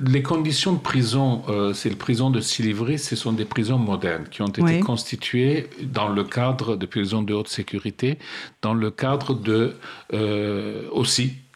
[0.05, 4.26] les conditions de prison, euh, c'est le prison de Silivri, ce sont des prisons modernes
[4.30, 8.20] qui ont été constituées dans le cadre de prisons de haute sécurité,
[8.62, 9.76] dans le cadre de
[10.14, 11.51] euh, aussi euh,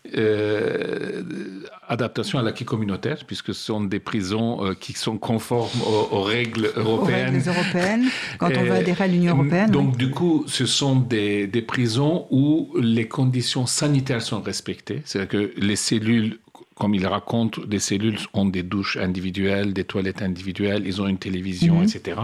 [1.88, 5.82] adaptation à l'acquis communautaire, puisque ce sont des prisons euh, qui sont conformes
[6.12, 7.30] aux, règles européennes.
[7.30, 8.06] Aux règles européennes,
[8.40, 9.72] quand on veut adhérer à l'Union européenne.
[9.72, 15.02] Donc, du coup, ce sont des, des prisons où les conditions sanitaires sont respectées.
[15.06, 16.40] C'est-à-dire que les cellules
[16.76, 21.18] comme il raconte, des cellules ont des douches individuelles, des toilettes individuelles, ils ont une
[21.18, 21.84] télévision, mhm.
[21.84, 22.20] etc.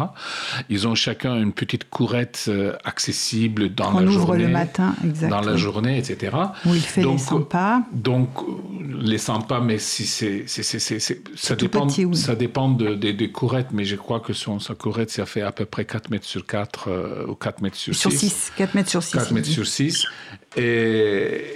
[0.70, 4.44] Ils ont chacun une petite courette euh, accessible dans la ouvre journée.
[4.44, 5.42] le matin, exactement.
[5.42, 6.36] Dans la journée, etc.
[6.66, 7.84] Où il fait donc, les 100 pas.
[7.94, 8.30] Donc,
[9.00, 13.96] les 100 pas, mais si c'est, ça, dépend, ça dépend de, des courettes, mais je
[13.96, 17.26] crois que son, sa courette, ça fait à peu près 4 mètres sur 4 euh,
[17.28, 18.02] ou 4 mètres sur 6.
[18.02, 19.14] Sur 6, 4 mètres sur 6.
[19.14, 20.06] 4 mètres sur 6.
[20.58, 20.62] Et,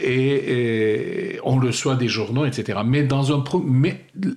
[0.03, 2.79] et, on reçoit des journaux, etc.
[2.85, 3.07] Mais,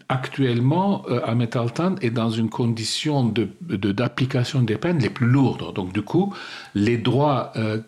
[0.08, 3.48] actuellement, euh, Ahmed Altan est dans une condition de,
[3.92, 5.74] d'application des peines les plus lourdes.
[5.74, 6.34] Donc, du coup,
[6.74, 7.78] les droits euh,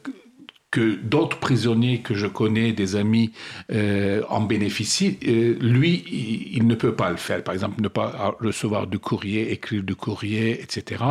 [0.70, 3.32] que d'autres prisonniers que je connais, des amis,
[3.72, 6.04] euh, en bénéficient, euh, lui,
[6.52, 7.42] il, ne peut pas le faire.
[7.42, 11.02] Par exemple, ne pas recevoir du courrier, écrire du courrier, etc.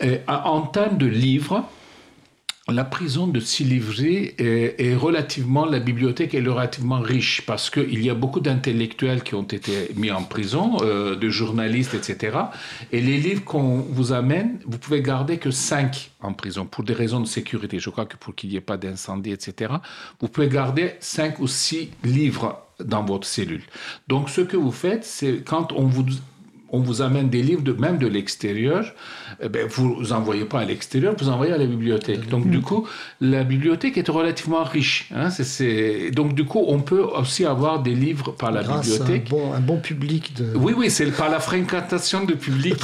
[0.00, 1.68] Et, en termes de livres,
[2.68, 8.14] la prison de Silivri est, relativement, la bibliothèque est relativement riche parce qu'il y a
[8.14, 12.36] beaucoup d'intellectuels qui ont été mis en prison, euh, de journalistes, etc.
[12.90, 16.92] Et les livres qu'on vous amène, vous pouvez garder que cinq en prison pour des
[16.92, 17.78] raisons de sécurité.
[17.78, 19.74] Je crois que pour qu'il n'y ait pas d'incendie, etc.
[20.20, 23.62] Vous pouvez garder cinq ou six livres dans votre cellule.
[24.08, 26.04] Donc ce que vous faites, c'est quand on vous
[26.70, 28.92] on vous amène des livres, de, même de l'extérieur,
[29.40, 32.28] eh ben, vous ne envoyez pas à l'extérieur, vous envoyez à la bibliothèque.
[32.28, 32.86] Donc, du coup,
[33.20, 35.10] la bibliothèque est relativement riche.
[35.14, 35.28] Hein,
[36.12, 39.30] Donc, du coup, on peut aussi avoir des livres par la bibliothèque.
[39.30, 40.34] À un, bon, un bon public.
[40.36, 40.56] De...
[40.56, 42.74] Oui, oui, c'est par la fréquentation de public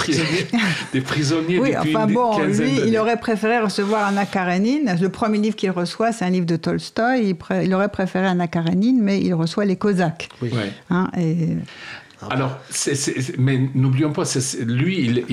[0.93, 1.59] des prisonniers.
[1.59, 4.97] oui, enfin bon, lui, il aurait préféré recevoir Anna Karenine.
[5.01, 7.35] Le premier livre qu'il reçoit, c'est un livre de Tolstoï.
[7.65, 10.29] Il, aurait préféré Anna Karenine, mais il reçoit les Cosaques.
[10.41, 10.51] Oui.
[10.91, 11.57] Hein, et...
[12.23, 12.59] Ah Alors,
[13.39, 14.25] mais n'oublions pas,
[14.65, 15.25] lui,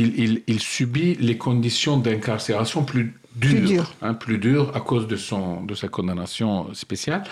[0.48, 5.76] il, subit les conditions d'incarcération plus dures, plus dures, hein, à cause de, son, de
[5.76, 7.24] sa condamnation spéciale.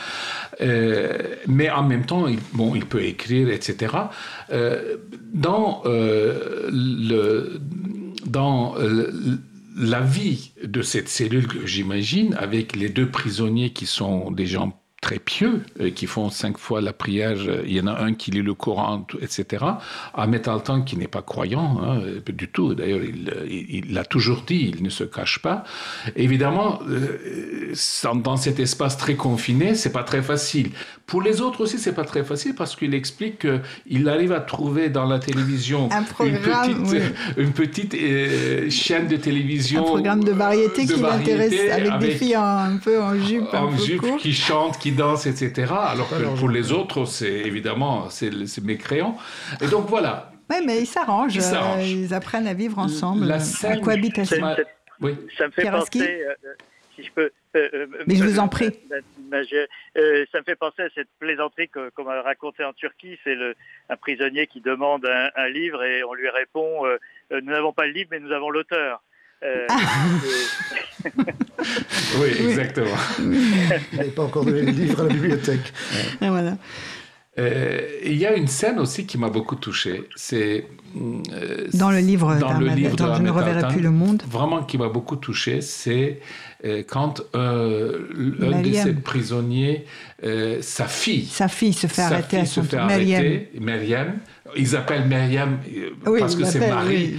[0.61, 3.95] Euh, mais en même temps, il, bon, il peut écrire, etc.
[4.51, 4.97] Euh,
[5.33, 7.59] dans euh, le,
[8.25, 8.75] dans
[9.75, 15.19] la vie de cette cellule, j'imagine, avec les deux prisonniers qui sont des gens très
[15.19, 17.37] pieux, euh, qui font cinq fois la prière.
[17.65, 19.63] Il y en a un qui lit le Coran, etc.
[20.13, 23.01] Ahmed Altan, qui n'est pas croyant hein, du tout, d'ailleurs,
[23.47, 25.63] il l'a toujours dit, il ne se cache pas.
[26.15, 27.73] Évidemment, euh,
[28.15, 30.71] dans cet espace très confiné, c'est pas très facile.
[31.05, 34.89] Pour les autres aussi, c'est pas très facile parce qu'il explique qu'il arrive à trouver
[34.89, 35.87] dans la télévision
[36.19, 37.03] une petite,
[37.37, 39.81] une petite euh, chaîne de télévision.
[39.81, 43.53] Un programme de variété qui l'intéresse avec, des filles un peu en jupe.
[43.53, 45.73] En jupe, qui chantent, qui dansent, etc.
[45.77, 49.17] Alors que pour les autres, c'est évidemment, c'est mécréant.
[49.61, 50.31] Et donc voilà.
[50.49, 51.35] Oui, mais ils s'arrangent.
[51.35, 54.23] Ils, ils, apprennent à vivre ensemble, la scène, à cohabiter.
[55.01, 55.15] Oui.
[55.37, 56.33] Ça me fait penser, euh,
[56.95, 57.31] si je peux.
[57.55, 58.71] Euh, mais je vous en prie.
[59.33, 63.17] Euh, ça me fait penser à cette plaisanterie qu'on m'a racontée en Turquie.
[63.23, 63.37] C'est
[63.89, 66.97] un prisonnier qui demande un, livre et on lui répond euh,
[67.31, 69.01] Nous n'avons pas le livre, mais nous avons l'auteur.
[69.43, 69.67] Euh,
[72.19, 72.97] oui, exactement.
[73.19, 75.73] Il n'avait pas encore donné le livre à la bibliothèque.
[76.19, 76.57] voilà.
[77.37, 80.09] il y a une scène aussi qui m'a beaucoup touché.
[80.15, 80.65] C'est
[81.73, 84.23] dans le livre dans le livre Je ne reverrai plus le monde.
[84.27, 86.19] Vraiment, qui m'a beaucoup touché, c'est
[86.87, 88.07] quand euh,
[88.39, 89.85] l'un de ses prisonniers,
[90.23, 94.15] euh, sa fille, sa fille se fait arrêter, fille se fait arrêter, Myriam.
[94.55, 95.59] Ils appellent Myriam
[96.07, 97.15] euh, parce que c'est Marie,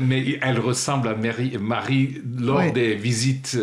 [0.00, 3.56] mais elle ressemble à Marie, Marie lors des visites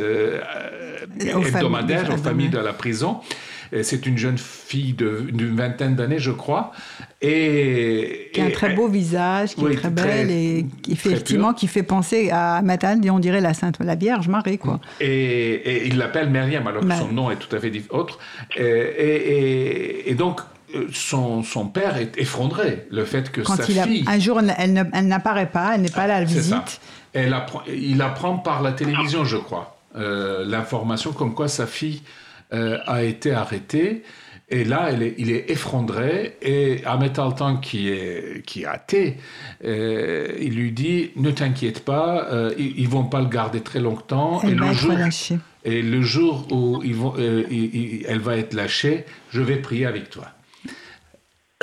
[1.19, 3.19] hebdomadaires aux familles de la prison.
[3.84, 6.73] C'est une jeune fille d'une vingtaine d'années, je crois.
[7.21, 11.67] Et, qui a un très beau visage, qui est très belle et qui effectivement qui
[11.67, 14.82] fait penser à Matane, on dirait la Sainte, la Vierge Marie, quoi.
[14.99, 18.19] Et, il l'appelle Myriam, alors que son nom est tout à fait autre.
[18.57, 20.43] Et, donc, euh,
[20.91, 24.03] son, son, père est effondré, le fait que sa fille...
[24.07, 26.82] un jour, elle, elle n'apparaît pas, elle n'est pas là à la visite.
[27.13, 32.01] Elle apprend, il apprend par la télévision, je crois, euh, l'information comme quoi sa fille
[32.53, 34.03] euh, a été arrêté.
[34.49, 36.36] Et là, il est effondré.
[36.41, 39.15] Et Ahmed Altan, qui est, qui est athée,
[39.63, 43.80] euh, il lui dit Ne t'inquiète pas, euh, ils ne vont pas le garder très
[43.80, 44.41] longtemps.
[44.43, 45.39] Elle et, va le être jour, lâchée.
[45.63, 50.28] et le jour où ils vont, elle va être lâchée, je vais prier avec toi.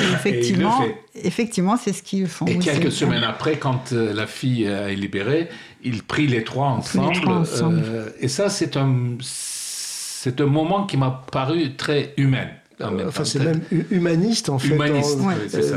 [0.00, 0.84] Effectivement,
[1.14, 2.46] effectivement, c'est ce qu'ils font.
[2.46, 5.48] Et quelques semaines après, quand la fille est libérée,
[5.82, 7.12] ils prient les trois ensemble.
[7.12, 7.82] Les trois ensemble.
[8.20, 12.48] et ça, c'est un c'est un moment qui m'a paru très humain
[12.80, 13.60] enfin, c'est même
[13.90, 14.76] humaniste en fait,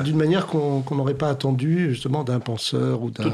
[0.03, 3.31] d'une manière qu'on n'aurait pas attendu justement d'un penseur ou d'un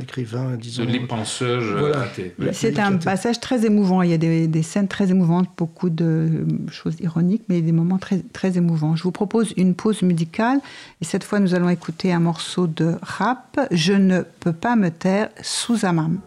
[0.00, 0.84] écrivain, disons.
[0.84, 2.06] De l'épenseur voilà.
[2.52, 4.02] C'est un passage très émouvant.
[4.02, 7.98] Il y a des, des, scènes très émouvantes, beaucoup de choses ironiques, mais des moments
[7.98, 8.96] très, très émouvants.
[8.96, 10.60] Je vous propose une pause musicale
[11.00, 13.60] et cette fois nous allons écouter un morceau de rap.
[13.70, 16.20] Je ne peux pas me taire sous Amam.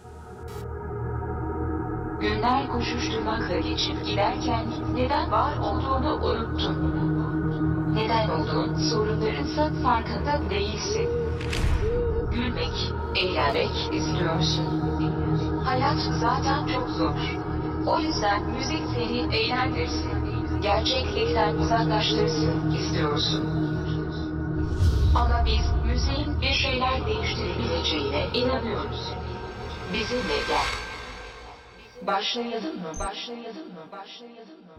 [2.23, 4.65] Günler koşuşturmakla geçip giderken
[4.95, 6.77] neden var olduğunu unuttun.
[7.95, 11.09] Neden olduğun sorunlarınsa farkında değilsin.
[12.31, 14.65] Gülmek, eğlenmek istiyorsun.
[15.65, 17.15] Hayat zaten çok zor.
[17.85, 20.11] O yüzden müzik seni eğlendirsin.
[20.61, 23.45] Gerçeklikten uzaklaştırsın istiyorsun.
[25.15, 29.13] Ama biz müziğin bir şeyler değiştirebileceğine inanıyoruz.
[29.93, 30.82] Bizimle gel.
[32.07, 32.91] Başlayalım mı?
[32.99, 33.81] Başlayalım mı?
[33.91, 34.73] Başlayalım mı?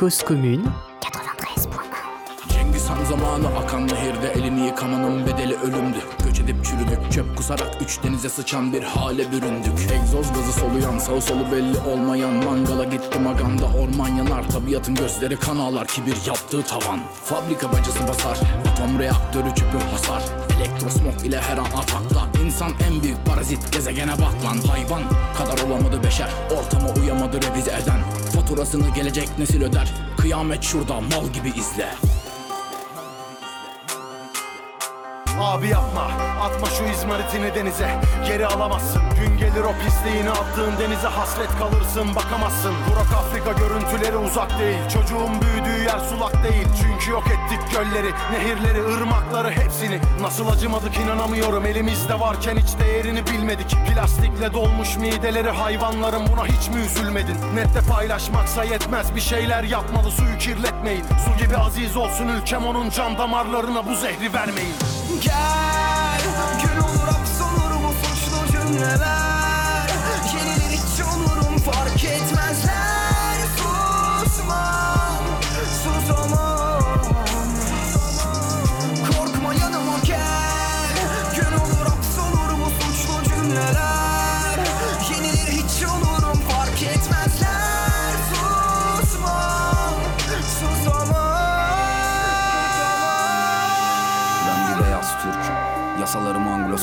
[0.00, 0.64] Cause commune
[2.48, 5.98] Cengiz Han zamanı akan nehirde elini yıkamanın bedeli ölümdü.
[6.24, 9.92] Göç edip çürüdük çöp kusarak üç denize sıçan bir hale büründük.
[9.92, 15.56] Egzoz gazı soluyan sağ solu belli olmayan Mangala gitti maganda orman yanar Tabiatın gözleri kan
[15.56, 15.86] ağlar.
[15.86, 18.38] Kibir yaptığı tavan Fabrika bacası basar.
[18.72, 24.44] Atom reaktörü çöpü hasar Elektrosmog ile her an atakta İnsan en büyük parazit gezegene bak
[24.44, 25.02] lan Hayvan
[25.38, 26.28] kadar olamadı beşer.
[26.58, 28.00] Ortama uyamadı revize eden.
[28.34, 29.94] Faturasını gelecek nesil öder.
[30.18, 31.88] Kıyamet şurada mal gibi izle
[35.40, 36.10] Abi yapma.
[36.42, 38.00] Atma şu izmaritini denize.
[38.26, 39.02] Geri alamazsın.
[39.20, 42.74] Gün gelir o pisliğini attığın denize hasret kalırsın bakamazsın.
[42.90, 44.78] Burak Afrika görüntüleri uzak değil.
[44.92, 46.66] Çocuğun büyüdüğü yer sulak değil.
[46.82, 50.00] Çünkü yok ettik gölleri nehirleri ırmakları hepsini.
[50.20, 51.66] Nasıl acımadık inanamıyorum.
[51.66, 53.76] Elimizde varken hiç değerini bilmedik.
[53.86, 57.36] Plastikle dolmuş mideleri hayvanların buna hiç mi üzülmedin?
[57.54, 59.14] Nette paylaşmaksa yetmez.
[59.14, 61.04] Bir şeyler yapmalı suyu kirletmeyin.
[61.24, 66.20] Su gibi aziz olsun ülkem onun can damarlarına bu zehri vermeyin Gel
[66.62, 69.35] Gün olur hapsolur bu suçlu cümleler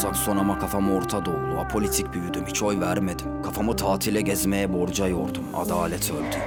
[0.04, 3.42] Anglo-Sakson ama kafam Orta Doğulu Apolitik büyüdüm hiç oy vermedim.
[3.44, 5.44] Kafamı tatile gezmeye borca yordum.
[5.56, 6.38] Adalet öldü.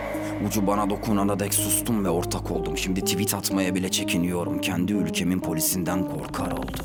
[0.46, 2.76] Ucu bana dokunana dek sustum ve ortak oldum.
[2.76, 4.60] Şimdi tweet atmaya bile çekiniyorum.
[4.60, 6.84] Kendi ülkemin polisinden korkar oldum.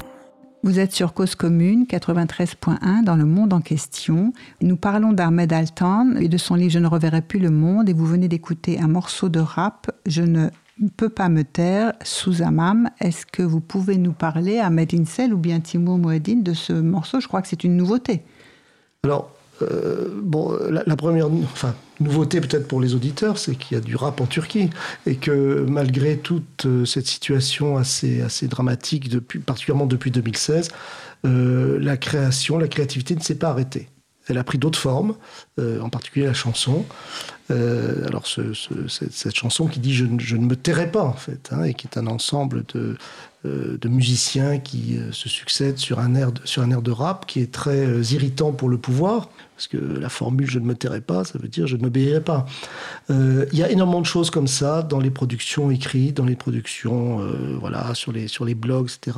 [0.63, 4.33] Vous êtes sur Cause Commune 93.1 dans le monde en question.
[4.61, 7.93] Nous parlons d'Ahmed Altan et de son livre Je ne reverrai plus le monde et
[7.93, 9.91] vous venez d'écouter un morceau de rap.
[10.05, 10.49] Je ne
[10.81, 12.89] ne peut pas me taire sous Amam.
[12.99, 17.19] Est-ce que vous pouvez nous parler, Ahmed Insel ou bien Timo Mouedine, de ce morceau?
[17.19, 18.23] Je crois que c'est une nouveauté.
[19.03, 23.83] Alors, euh, bon, la, première enfin, nouveauté peut-être pour les auditeurs, c'est qu'il y a
[23.83, 24.69] du rap en Turquie
[25.05, 29.09] et que malgré toute euh, cette situation assez, assez dramatique,
[29.45, 30.69] particulièrement depuis 2016,
[31.25, 33.89] euh, la création, la créativité ne s'est pas arrêtée.
[34.27, 35.15] Elle a pris d'autres formes,
[35.59, 36.85] en particulier la chanson.
[37.51, 41.73] Euh, alors cette, chanson qui dit je, ne me tairai pas en fait, hein, et
[41.73, 42.97] qui est un ensemble de,
[43.45, 48.51] euh, musiciens qui euh, se succèdent sur un, air de, rap qui est très irritant
[48.51, 51.67] pour le pouvoir, parce que la formule je ne me tairai pas, ça veut dire
[51.67, 52.45] je ne m'obéirai pas.
[53.09, 57.19] Il y a énormément de choses comme ça dans les productions écrites, dans les productions
[57.59, 59.17] voilà, sur, les, blogs, etc.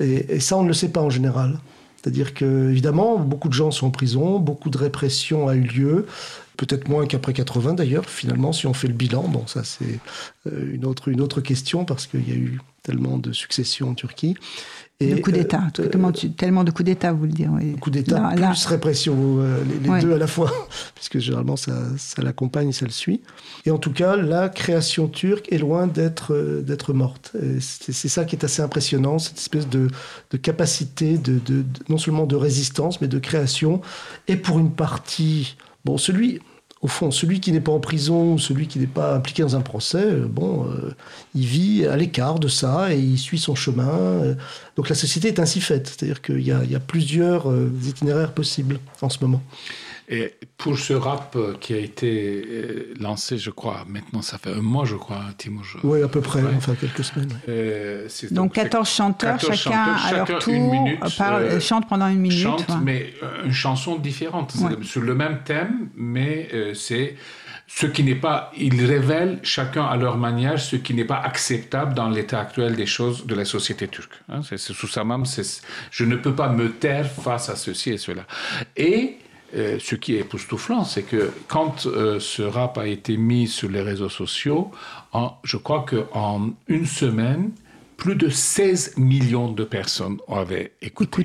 [0.00, 1.58] Et, et ça, on ne le sait pas en général.
[2.04, 6.06] C'est-à-dire que, évidemment, beaucoup de gens sont en prison, beaucoup de répression a eu lieu.
[6.58, 9.26] Peut-être moins qu'après 80 d'ailleurs, finalement, si on fait le bilan.
[9.26, 10.00] Bon, ça c'est
[10.46, 13.94] euh, une autre, une autre question parce qu'il y a eu tellement de successions en
[13.94, 14.36] Turquie.
[15.00, 17.50] Et, de coups d'État, euh, tellement, tellement, de coups d'État, vous le dire.
[17.52, 17.74] Oui.
[17.76, 20.52] Coups d'État plus répression, euh, les, deux à la fois,
[20.94, 23.20] puisque généralement ça, ça l'accompagne, ça le suit.
[23.66, 27.32] Et en tout cas, la création turque est loin d'être d'être morte.
[27.58, 29.88] C'est ça qui est assez impressionnant, cette espèce de,
[30.30, 33.80] de capacité de, de, non seulement de résistance, mais de création,
[34.28, 36.40] et pour une partie Bon, celui,
[36.84, 39.62] au fond, celui qui n'est pas en prison, celui qui n'est pas impliqué dans un
[39.62, 40.94] procès, euh, bon, euh,
[41.34, 43.88] il vit à l'écart de ça et il suit son chemin.
[43.88, 44.34] Euh.
[44.76, 47.46] Donc la société est ainsi faite, c'est-à-dire qu'il y, a plusieurs
[47.86, 49.42] itinéraires possibles en ce moment.
[50.08, 54.60] Et pour ce rap qui a été euh, lancé, je crois, maintenant ça fait un
[54.60, 55.62] mois, je crois, Timo.
[55.82, 57.40] Oui, à peu près, enfin quelques semaines.
[57.48, 62.38] Euh, donc, 14 chanteurs, chacun à leur tour minute, parle, chante pendant une minute.
[62.38, 67.16] Chante, mais une chanson différente, sur le même thème, mais c'est
[67.66, 71.94] ce qui n'est pas, ils révèlent chacun à leur manière ce qui n'est pas acceptable
[71.94, 74.12] dans l'état actuel des choses de la société turque.
[74.28, 74.40] Hein.
[74.42, 75.22] c'est, sous sa main,
[75.90, 78.26] je ne peux pas me taire face à ceci et cela.
[78.76, 79.16] Et
[79.54, 83.68] euh, ce qui est époustouflant, c'est que quand euh, ce rap a été mis sur
[83.68, 84.70] les réseaux sociaux,
[85.12, 87.50] en, je crois qu'en une semaine,
[87.96, 91.22] plus de 16 millions de personnes avaient écouté.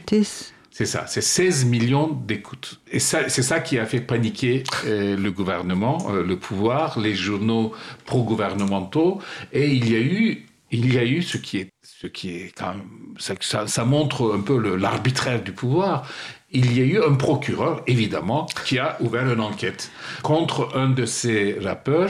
[0.72, 2.80] c'est ça, c'est 16 millions d'écoutes.
[2.90, 7.74] Et c'est ça qui a fait paniquer euh, le gouvernement, le pouvoir, les journaux
[8.06, 9.20] pro-gouvernementaux.
[9.52, 12.54] Et il y a eu, il y a eu ce qui est, ce qui est
[12.56, 12.84] quand même,
[13.18, 16.08] ça, ça montre un peu l'arbitraire du pouvoir.
[16.52, 19.92] Il y a eu un procureur, évidemment, qui a ouvert une enquête
[20.24, 22.10] contre un de ces rappeurs.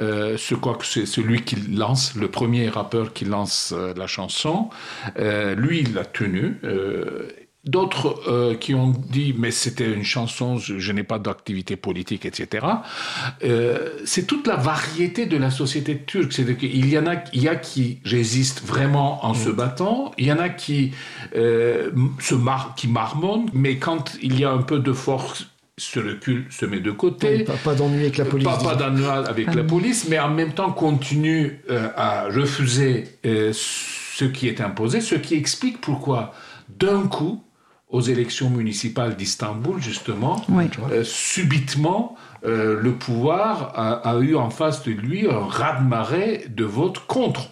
[0.00, 4.06] Euh, je crois que c'est celui qui lance, le premier rappeur qui lance euh, la
[4.08, 4.70] chanson.
[5.18, 6.58] Euh, lui, il l'a tenu.
[7.66, 12.66] D'autres euh, qui ont dit mais c'était une chanson, je, n'ai pas d'activité politique, etc.
[13.44, 16.32] Euh, c'est toute la variété de la société turque.
[16.32, 19.52] C'est qu'il y en a, il y a qui résistent vraiment en se mm.
[19.52, 20.92] battant, il y en a qui
[21.34, 21.90] euh,
[22.20, 25.46] se mar qui marmonnent, mais quand il y a un peu de force
[25.78, 27.44] se recule, se met de côté.
[27.44, 28.46] pas, pas d'ennui avec la police.
[28.46, 33.52] Pas, pas d'ennui avec la police, mais en même temps continue euh, à refuser euh,
[33.52, 36.32] ce qui est imposé, ce qui explique pourquoi
[36.68, 37.42] d'un coup
[37.88, 40.44] aux élections municipales d'Istanbul, justement,
[40.90, 43.72] euh, subitement, euh, le pouvoir
[44.04, 47.50] a, eu en face de lui un raz-de-marée de votes contre,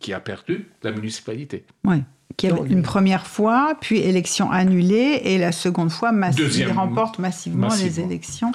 [0.00, 1.64] qui a perdu la municipalité.
[1.84, 2.02] Oui.
[2.42, 8.52] Une première fois, puis élection annulée, et la seconde fois, il remporte massivement, les élections.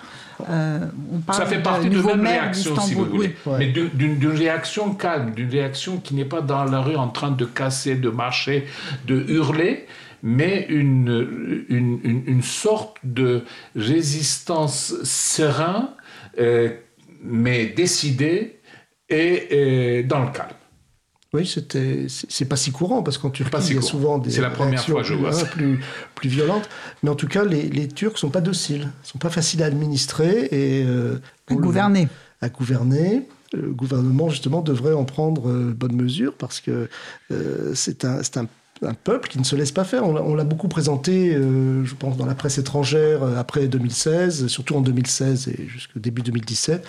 [0.49, 0.85] Euh,
[1.31, 3.35] Ça fait partie de la même réaction, si vous voulez.
[3.57, 7.45] Mais d'une réaction calme, d'une réaction qui n'est pas dans la rue en train de
[7.45, 8.67] casser, de marcher,
[9.07, 9.87] de hurler,
[10.23, 13.43] mais une, une, une, sorte de
[13.75, 15.87] résistance sereine,
[16.39, 16.69] euh,
[17.23, 18.59] mais décidée
[19.09, 20.49] et, dans le calme.
[21.33, 24.41] Oui, c'était, c'est pas si courant parce qu'en Turquie, il y a souvent des c'est
[24.41, 25.79] la première fois, je vois plus,
[26.13, 26.69] plus violentes.
[27.03, 30.49] Mais en tout cas, les, les Turcs sont pas dociles, sont pas faciles à administrer
[30.51, 31.19] et euh,
[31.49, 32.09] à gouverner.
[32.41, 36.89] à gouverner le gouvernement justement devrait en prendre euh, bonne mesure parce que
[37.73, 38.47] c'est un, un
[38.83, 40.05] un peuple qui ne se laisse pas faire.
[40.05, 44.75] On l'a beaucoup présenté, euh, je pense, dans la presse étrangère euh, après 2016, surtout
[44.75, 46.85] en 2016 et jusqu'au début 2017.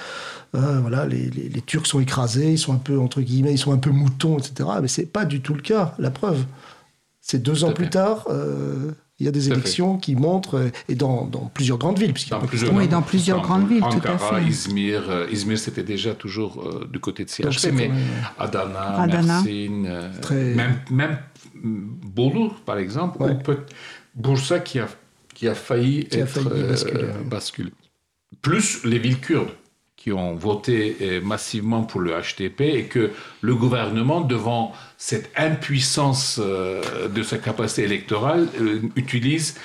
[0.54, 1.30] Euh, voilà, les,
[1.66, 4.68] Turcs sont écrasés, ils sont un peu, entre guillemets, ils sont un peu moutons, etc.
[4.80, 6.44] Mais c'est pas du tout le cas, la preuve.
[7.20, 8.26] C'est deux ans plus tard,
[9.20, 12.12] il y a des élections qui montrent, et dans, plusieurs grandes villes.
[12.30, 14.42] Dans plusieurs, oui, dans plusieurs grandes villes, tout à fait.
[14.42, 17.92] Izmir, Izmir c'était déjà toujours du côté de CHP, mais
[18.40, 19.42] Adana, Adana.
[19.44, 21.16] même, même
[21.62, 23.58] Bolu, par exemple, ou peut
[24.14, 24.88] Bursa qui a,
[25.34, 27.70] qui a failli être euh, basculé.
[28.40, 29.50] Plus les villes kurdes
[29.96, 36.40] qui ont voté euh, massivement pour le HTP et que le gouvernement, devant cette impuissance
[36.42, 38.48] euh, de sa capacité électorale,
[38.96, 39.56] utilise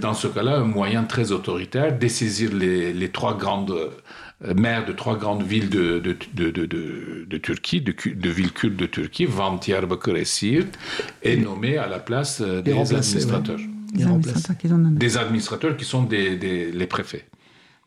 [0.00, 3.92] dans ce cas-là un moyen très autoritaire, dessaisir les, les trois grandes
[4.40, 9.24] maire de trois grandes villes de, de, de, de Turquie, de, villes cultes de Turquie,
[9.24, 10.78] Van, Diyarbakır et Siirt,
[11.22, 13.60] est nommé à la place euh, des administrateurs.
[13.92, 17.26] Des administrateurs, qui sont des, les préfets.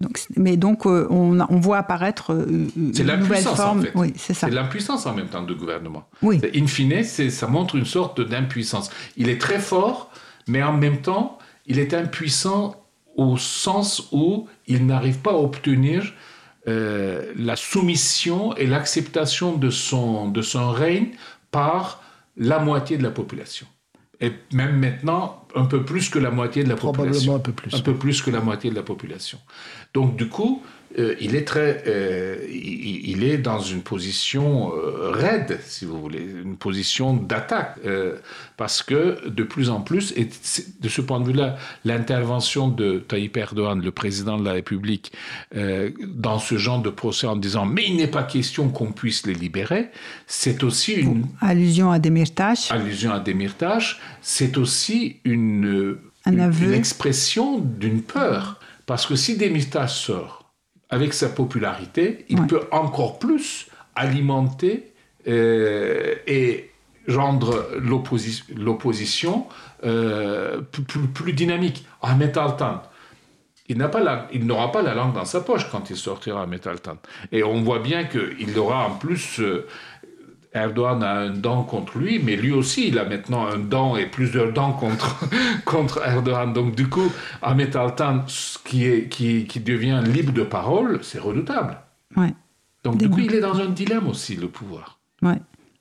[0.02, 3.80] Donc, mais donc, euh, on, on, voit apparaître une nouvelle forme.
[3.80, 3.92] En fait.
[3.96, 4.48] Oui, c'est ça.
[4.48, 6.08] C'est l'impuissance en même temps du gouvernement.
[6.22, 6.40] Oui.
[6.56, 8.90] In fine, ça montre une sorte d'impuissance.
[9.18, 10.10] Il est très fort,
[10.48, 11.38] mais en même temps,
[11.68, 12.76] il est impuissant
[13.18, 16.14] au sens où il n'arrive pas à obtenir
[16.68, 21.12] euh, la soumission et l'acceptation de son, de son règne
[21.52, 22.04] par
[22.36, 23.66] la moitié de la population.
[24.22, 27.36] Et même maintenant, un peu plus que la moitié de la population.
[27.36, 27.74] un peu plus.
[27.74, 29.40] Un peu plus que la moitié de la population.
[29.94, 30.62] Donc, du coup,
[30.98, 36.26] euh, il est très, euh, il, est dans une position euh, raide, si vous voulez,
[36.44, 37.78] une position d'attaque,
[38.58, 40.28] parce que de plus en plus, et
[40.80, 45.12] de ce point de vue-là, l'intervention de Tayyip Erdogan, le président de la République,
[45.54, 49.34] dans ce genre de procès en disant mais il n'est pas question qu'on puisse les
[49.34, 49.90] libérer,
[50.28, 52.70] c'est aussi une allusion à Demirtas.
[52.72, 59.88] Allusion à Demirtas, c'est aussi une, une, une expression d'une peur, parce que si Demirtas
[59.88, 60.39] sort
[60.90, 64.92] avec sa popularité, il peut encore plus alimenter
[65.28, 66.72] euh, et
[67.08, 67.68] rendre
[68.56, 69.48] l'opposition
[69.84, 71.86] euh, plus, plus, dynamique.
[72.02, 72.82] Ahmet Altan,
[73.70, 76.98] il pas n'aura pas la langue dans sa poche quand il sortira à Metaltan.
[77.32, 79.68] Et on voit bien qu'il aura en plus euh,
[80.54, 84.08] Erdogan a un dent contre lui, mais lui aussi, il a maintenant un dent et
[84.08, 85.20] plusieurs dents contre,
[85.66, 86.54] contre Erdogan.
[86.54, 88.26] Donc, du coup, Ahmet Altan,
[88.66, 91.78] qui, est, qui, qui devient libre de parole, c'est redoutable.
[92.16, 92.34] Ouais.
[92.84, 95.00] Donc, du coup, il est dans un dilemme aussi, le pouvoir.
[95.22, 95.40] Ouais.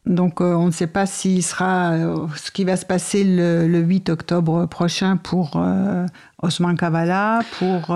[0.09, 3.69] Donc, euh, on ne sait pas s'il sera, euh, ce qui va se passer le,
[3.69, 6.07] le 8 octobre prochain pour euh,
[6.43, 7.95] Osman Kavala, pour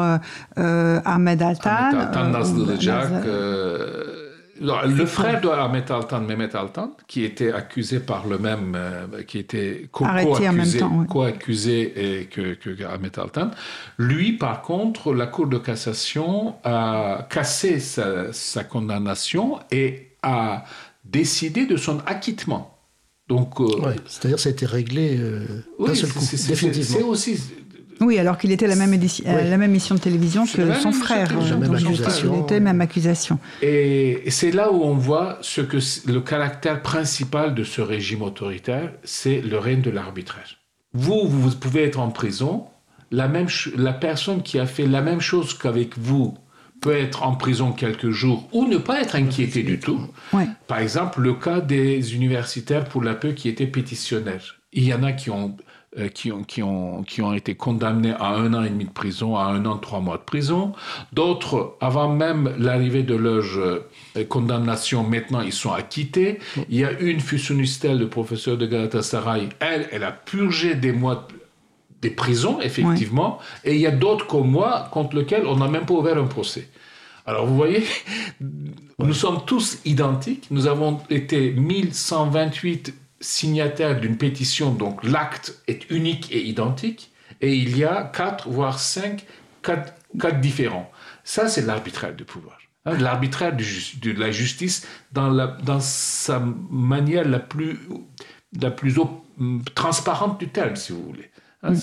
[0.56, 1.70] Ahmed Altan.
[1.70, 2.92] Ahmet Altan,
[3.26, 4.21] euh,
[4.62, 9.38] Le frère de Ahmet Altan, Mehmet Altan, qui était accusé par le même, euh, qui
[9.38, 12.02] était co- Arrêté en même co-accusé, oui.
[12.02, 13.50] et que, Ahmet Altan.
[13.98, 20.64] Lui, par contre, la Cour de cassation a cassé sa, sa condamnation et a
[21.04, 22.78] décidé de son acquittement.
[23.28, 26.98] Donc, euh, Ouais, C'est-à-dire ça a été réglé euh, d'un oui, seul c'est- coup, définitivement.
[26.98, 27.40] c'est aussi
[28.00, 29.50] Oui, alors qu'il était la même, édition, euh, Oui.
[29.50, 31.30] la même mission de télévision que son émission frère.
[31.32, 32.34] euh, même accusation.
[32.34, 33.38] Il était même accusation.
[33.62, 35.78] Et c'est là où on voit ce que
[36.10, 40.56] le caractère principal de ce régime autoritaire, c'est le règne de l'arbitraire.
[40.94, 42.66] Vous, vous pouvez être en prison,
[43.10, 46.34] la, même la personne qui a fait la même chose qu'avec vous
[46.80, 50.00] peut être en prison quelques jours ou ne pas être inquiété du tout.
[50.32, 50.48] Ouais.
[50.66, 54.56] Par exemple, le cas des universitaires pour la paix qui étaient pétitionnaires.
[54.72, 55.56] Il y en a qui ont,
[55.98, 58.90] euh, qui ont, qui ont, qui ont été condamnés à un an et demi de
[58.90, 60.72] prison, à un an, trois mois de prison.
[61.12, 63.80] D'autres, avant même l'arrivée de leur euh,
[64.26, 66.38] condamnation, maintenant, ils sont acquittés.
[66.70, 71.28] Il y a une Fusunistel, le professeur de Galatasaray, elle, elle a purgé des mois
[72.00, 75.86] des prisons, effectivement, et il y a d'autres comme moi contre lesquels on n'a même
[75.86, 76.68] pas ouvert un procès.
[77.26, 77.84] Alors vous voyez,
[78.98, 86.30] nous sommes tous identiques, nous avons été 1128 signataires d'une pétition, donc l'acte est unique
[86.30, 87.10] et identique,
[87.40, 89.24] et il y a quatre, voire cinq
[89.62, 90.90] cas différents.
[91.24, 92.58] Ça, c'est l'arbitraire du pouvoir.
[92.84, 97.78] Hein, L'arbitraire de la justice dans, la, dans sa manière la plus,
[98.60, 98.94] la plus
[99.74, 101.30] transparente du terme, si vous voulez.
[101.62, 101.74] Hein,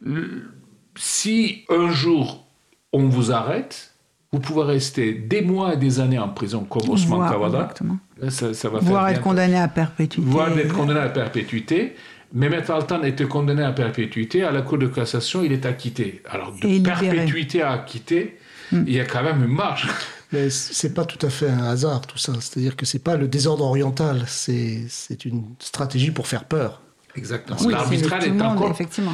[0.00, 0.54] le-
[0.96, 2.46] si un jour
[2.92, 3.94] on vous arrête,
[4.32, 7.62] vous pouvez rester des mois et des années en prison comme Osman Kavala.
[7.62, 7.98] exactement.
[8.28, 10.28] Ça, ça va Voire faire être condamné à perpétuité.
[10.30, 11.96] voire d'être condamné à perpétuité.
[12.32, 14.44] Mehmet Altan était condamné à perpétuité.
[14.44, 16.22] À la Cour de cassation, il est acquitté.
[16.30, 16.68] Alors, de.
[16.68, 16.82] Hmm.
[16.82, 18.36] perpétuité à acquitté,
[18.72, 19.88] il y a quand même une marge.
[20.32, 22.32] Mais c'est pas tout à fait un hasard tout ça.
[22.34, 26.82] C'est-à-dire que c'est pas le désordre oriental, c'est c'est une stratégie pour faire peur.
[27.16, 27.58] Exactement.
[27.64, 28.70] Oui, L'arbitraire est monde, encore.
[28.70, 29.10] effectivement.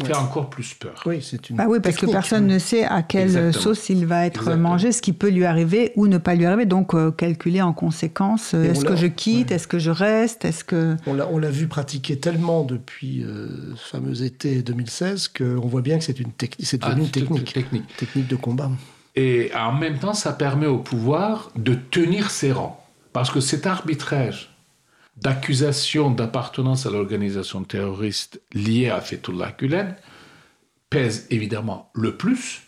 [0.00, 1.02] L'arbitraire fait encore plus peur.
[1.06, 1.56] Oui, c'est une.
[1.56, 3.62] Bah oui, parce que personne ne sait à quelle Exactement.
[3.62, 4.68] sauce il va être Exactement.
[4.70, 6.66] mangé, ce qui peut lui arriver ou ne pas lui arriver.
[6.66, 10.64] Donc, euh, calculer en conséquence, euh, est-ce que je quitte, est-ce que je reste, est-ce
[10.64, 10.96] que...
[11.06, 15.82] On l'a, on l'a vu pratiquer tellement depuis euh, ce fameux été 2016 qu'on voit
[15.82, 17.96] bien que c'est une technique, c'est devenu Ah, une technique, technique.
[17.96, 18.70] technique de combat.
[19.16, 22.76] Et en même temps, ça permet au pouvoir de tenir ses rangs.
[23.12, 24.49] Parce que cet arbitraire
[25.22, 29.96] d'accusation d'appartenance à l'organisation terroriste liée à Fethullah Gulen
[30.88, 32.62] pèse évidemment le plus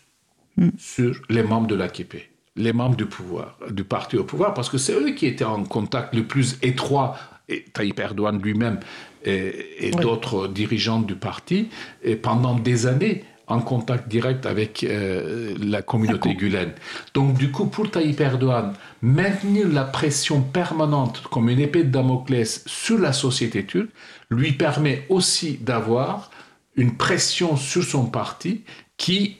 [0.78, 4.78] sur les membres de l'AKP, les membres du pouvoir, du parti au pouvoir, parce que
[4.78, 7.16] c'est eux qui étaient en contact le plus étroit,
[7.48, 8.78] et Tayyip Erdogan lui-même
[9.24, 11.70] et, et d'autres dirigeants du parti,
[12.02, 16.72] et pendant des années en contact direct avec euh, la communauté Gulen.
[17.14, 18.72] Donc du coup, pour Tayyip Erdogan,
[19.02, 23.90] maintenir la pression permanente comme une épée de Damoclès sur la société turque
[24.30, 26.30] lui permet aussi d'avoir
[26.76, 28.62] une pression sur son parti
[28.96, 29.36] qui,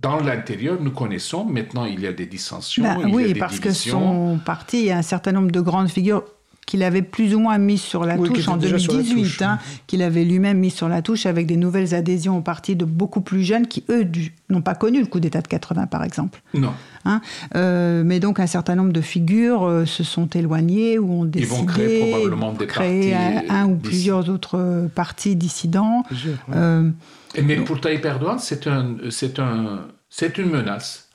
[0.00, 1.46] dans l'intérieur, nous connaissons.
[1.46, 2.84] Maintenant, il y a des dissensions.
[2.84, 5.32] Bah il y a oui, des parce que son parti, il y a un certain
[5.32, 6.24] nombre de grandes figures
[6.66, 8.98] qu'il avait plus ou moins mis sur la Oui, touche en étaient déjà sur la
[8.98, 12.40] 2018, touche, hein, qu'il avait lui-même mis sur la touche avec des nouvelles adhésions au
[12.40, 14.04] parti de beaucoup plus jeunes qui, eux,
[14.50, 16.42] n'ont pas connu le coup d'État de 80, par exemple.
[16.54, 16.72] Non.
[17.04, 17.20] Hein.
[17.54, 21.30] Euh, mais donc un certain nombre de figures euh, se sont éloignées ou ont Ils
[21.30, 25.36] décidé vont créer probablement des de créer partis, un, un ou plusieurs autres euh, partis
[25.36, 26.02] dissidents.
[26.08, 26.54] Plusieurs, ouais.
[26.56, 26.90] Euh,
[27.36, 31.08] Et Mais pour Tayyip Erdogan, c'est un, c'est un, c'est une menace.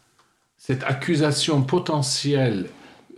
[0.57, 2.67] Cette accusation potentielle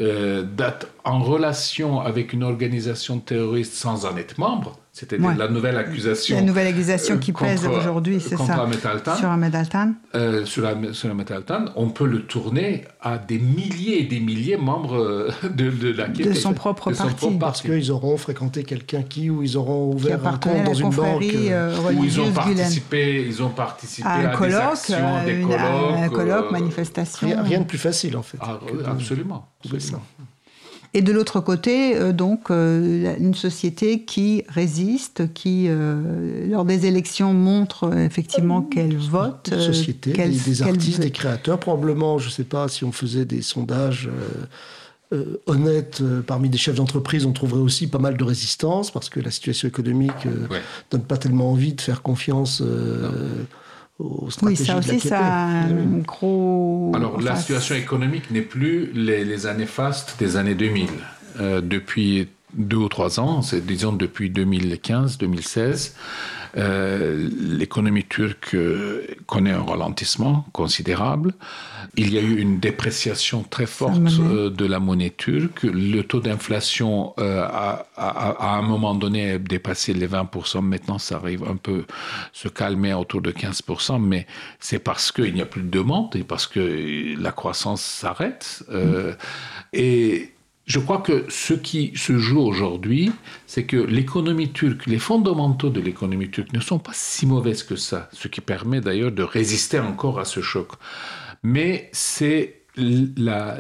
[0.02, 5.36] euh, d'être en relation avec une organisation terroriste sans en être membre, c'est-à-dire Ouais.
[5.36, 6.36] la nouvelle accusation.
[6.36, 9.16] la nouvelle accusation euh, qui pèse aujourd'hui, c'est ça, Ahmed Altan.
[9.16, 9.94] sur Ahmed Altan.
[10.14, 14.04] euh, sur, la, sur la Metal Tan, on peut le tourner à des milliers et
[14.04, 17.16] des milliers de membres euh, de, de la De son propre de son parti.
[17.18, 20.92] propre Parce qu'ils auront fréquenté quelqu'un qui, ou ils auront ouvert un compte dans une
[20.92, 21.24] banque.
[21.24, 25.26] euh, où ils ont participé, ils ont participé À à, un des colloque, actions, à
[25.26, 25.60] des une- colloques.
[25.60, 27.28] à un colloque, euh, manifestation.
[27.28, 28.38] rien, rien de plus facile en fait.
[28.42, 29.48] ah, absolument.
[29.80, 30.00] ça.
[30.96, 36.86] Et de l'autre côté, euh, donc, euh, une société qui résiste, qui, euh, lors des
[36.86, 39.50] élections, montre effectivement qu'elle vote.
[39.52, 41.60] Une société, des, des artistes, des créateurs.
[41.60, 44.10] Probablement, je ne sais pas si on faisait des sondages.
[45.46, 49.30] honnêtes parmi des chefs d'entreprise, on trouverait aussi pas mal de résistance parce que la
[49.30, 50.48] situation économique ne
[50.90, 52.64] donne pas tellement envie de faire confiance
[54.42, 56.92] oui, ça aussi, ça a un gros.
[56.94, 60.88] Alors, la situation économique n'est plus les, années fastes des années 2000.
[61.40, 65.94] Euh, depuis deux ou trois ans, c'est disons depuis 2015-2016,
[66.56, 71.34] euh, l'économie turque euh, connaît un ralentissement considérable.
[71.96, 75.64] Il y a eu une dépréciation très forte euh, de la monnaie turque.
[75.64, 80.62] Le taux d'inflation a, à un moment donné dépassé les 20%.
[80.62, 81.86] Maintenant, ça arrive un peu
[82.34, 84.28] se calmer autour de 15%, mais
[84.60, 88.64] c'est parce qu'il n'y a plus de demande et parce que la croissance s'arrête.
[89.74, 90.34] Et
[90.66, 93.12] je crois que ce qui se joue aujourd'hui,
[93.48, 97.76] c'est que l'économie turque, les fondamentaux de l'économie turque ne sont pas si mauvaises que
[97.76, 100.70] ça, ce qui permet d'ailleurs de résister encore à ce choc.
[101.44, 103.60] Mais c'est la,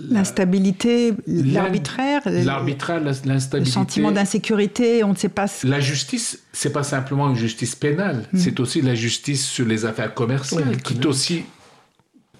[0.00, 5.46] l'instabilité, l'arbitraire, l'arbitraire, l'instabilité, le sentiment d'insécurité, on ne sait pas.
[5.64, 8.38] La justice, c'est pas simplement une justice pénale, hmm.
[8.38, 11.44] c'est aussi la justice sur les affaires commerciales, qui est aussi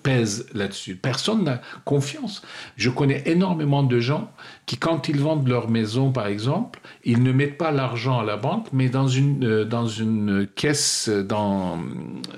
[0.04, 0.94] pèse là-dessus.
[0.94, 2.42] Personne n'a confiance.
[2.76, 4.30] Je connais énormément de gens
[4.66, 8.36] qui, quand ils vendent leur maison, par exemple, ils ne mettent pas l'argent à la
[8.36, 11.78] banque, mais dans une, euh, dans une caisse, dans...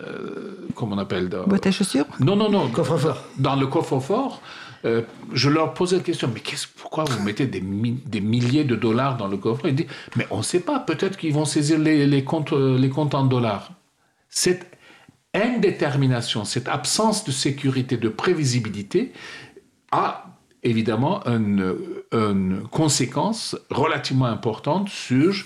[0.02, 2.06] Euh, comment on appelle dans, Boîte à chaussures?
[2.20, 2.68] Non, non, non.
[2.68, 3.22] Coffre-fort.
[3.36, 4.40] Dans le coffre-fort.
[4.84, 5.02] Euh,
[5.32, 6.40] je leur posais la question, mais
[6.76, 9.66] pourquoi vous mettez des, des, milliers de dollars dans le coffre?
[9.66, 12.88] Ils disent, mais on ne sait pas, peut-être qu'ils vont saisir les, les, comptes, les
[12.88, 13.72] comptes en dollars.
[14.28, 14.75] C'est
[15.42, 19.12] indétermination, cette absence de sécurité, de prévisibilité,
[19.92, 20.26] a
[20.62, 21.74] évidemment une,
[22.70, 25.44] conséquence relativement importante sur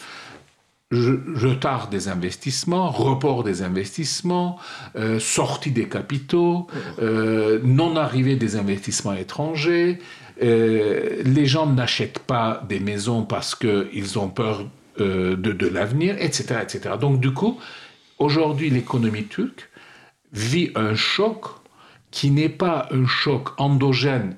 [0.92, 4.58] retard des investissements, report des investissements,
[4.96, 6.66] euh, sortie des capitaux,
[7.00, 10.00] euh, non-arrivée des investissements étrangers.
[10.42, 14.66] Euh, les gens n'achètent pas des maisons parce qu'ils ont peur
[14.98, 16.96] de, de l'avenir, etc., etc.
[17.00, 17.58] Donc du coup,
[18.18, 19.69] aujourd'hui, l'économie turque
[20.32, 21.46] vit un choc
[22.10, 24.36] qui n'est pas un choc endogène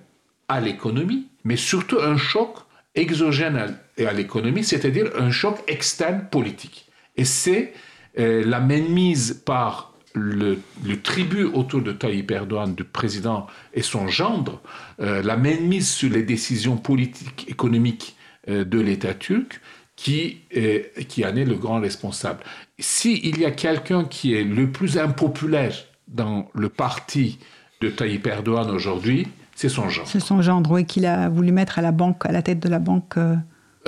[0.48, 2.56] à l'économie, mais surtout un choc
[2.94, 6.86] exogène à, l'économie, c'est-à-dire un choc externe politique.
[7.16, 7.72] Et c'est
[8.18, 10.58] euh, la mainmise par le,
[11.02, 14.60] tribut autour de Tayyip Erdogan, du président et son gendre,
[15.00, 18.16] euh, la mainmise sur les décisions politiques, économiques
[18.48, 19.60] euh, de l'État turc,
[20.02, 20.38] qui,
[21.08, 22.40] qui en est le grand responsable.
[22.78, 25.74] S'il y a quelqu'un qui est le plus impopulaire
[26.08, 27.38] dans le parti
[27.80, 30.08] de Tayyip Erdogan aujourd'hui, c'est son gendre.
[30.08, 32.68] C'est son gendre, oui, qu'il a voulu mettre à la banque, à la tête de
[32.68, 33.16] la banque.
[33.16, 33.36] Euh.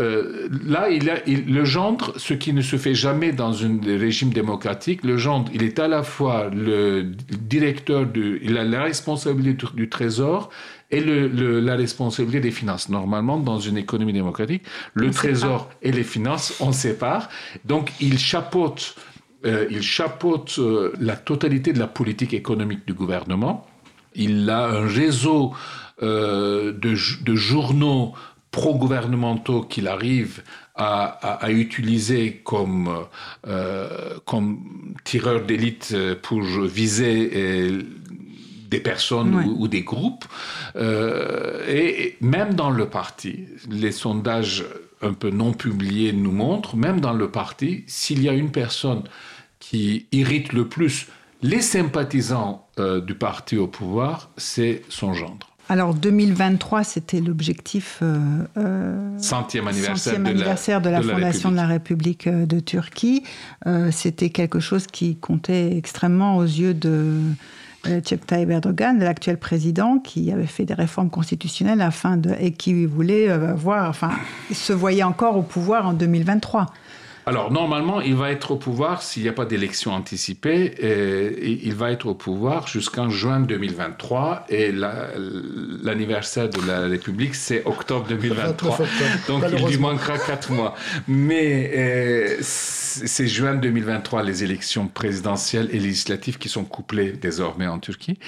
[0.01, 4.31] Euh, là, il a, le gendre, ce qui ne se fait jamais dans un régime
[4.31, 9.66] démocratique, le gendre, il est à la fois le directeur, de, il a la responsabilité
[9.74, 10.51] du, trésor
[10.95, 12.89] et le, la responsabilité des finances.
[12.89, 14.62] Normalement, dans une économie démocratique,
[14.95, 17.29] le trésor et les finances, on sépare.
[17.65, 18.95] Donc, il chapeaute
[19.45, 23.66] euh, il chapeaute euh, la totalité de la politique économique du gouvernement.
[24.15, 25.53] Il a un réseau
[26.03, 28.15] euh, de, journaux
[28.51, 30.43] pro-gouvernementaux qu'il arrive
[30.77, 32.91] à, utiliser comme,
[34.25, 37.85] comme tireur d'élite pour viser
[38.75, 40.25] des personnes ou, des groupes.
[40.77, 44.65] et même dans le parti, les sondages
[45.03, 49.03] un peu non publiés nous montrent, même dans le parti, s'il y a une personne
[49.61, 51.07] qui irrite le plus
[51.43, 55.51] les sympathisants euh, du parti au pouvoir, c'est son gendre.
[55.69, 58.19] Alors 2023, c'était l'objectif euh,
[58.57, 63.23] euh centième anniversaire, anniversaire de la, fondation de la République euh, de Turquie.
[63.91, 67.19] c'était quelque chose qui comptait extrêmement aux yeux de
[67.85, 72.86] Recep Tayyip Erdogan, l'actuel président, qui avait fait des réformes constitutionnelles afin de et qui
[72.86, 74.11] voulait voir, enfin,
[74.52, 76.66] se voyait encore au pouvoir en 2023.
[77.27, 80.74] Alors, normalement, il va être au pouvoir s'il n'y a pas d'élection anticipée.
[80.78, 84.44] Et, il va être au pouvoir jusqu'en juin 2023.
[84.51, 88.78] Et l'anniversaire de la République, c'est octobre 2023.
[89.28, 90.74] Donc, il lui manquera quatre mois.
[91.09, 92.36] Mais euh,
[93.05, 98.19] c'est juin 2023, les élections présidentielles et législatives qui sont couplées désormais en Turquie.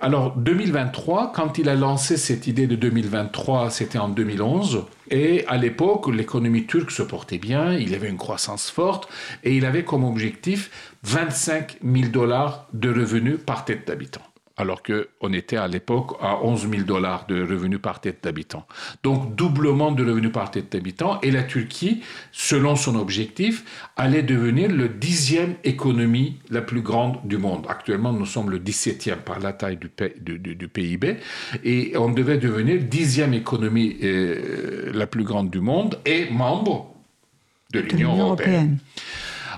[0.00, 4.84] alors, 2023, quand il a lancé cette idée de 2023, c'était en 2011.
[5.10, 9.08] Et à l'époque, l'économie turque se portait bien, il avait une croissance forte
[9.42, 10.70] et il avait comme objectif
[11.02, 14.22] 25 000 dollars de revenus par tête d'habitant.
[14.56, 18.66] Alors qu'on était à l'époque à 11 000 dollars de revenus par tête d'habitant.
[19.02, 23.64] Donc doublement de revenus par tête d'habitant, et la Turquie, selon son objectif,
[23.96, 27.66] allait devenir le dixième économie la plus grande du monde.
[27.68, 31.16] Actuellement, nous sommes le 17e par la taille du, du, PIB,
[31.64, 36.94] et on devait devenir dixième économie euh, la plus grande du monde et membre
[37.72, 38.78] de l'Union européenne.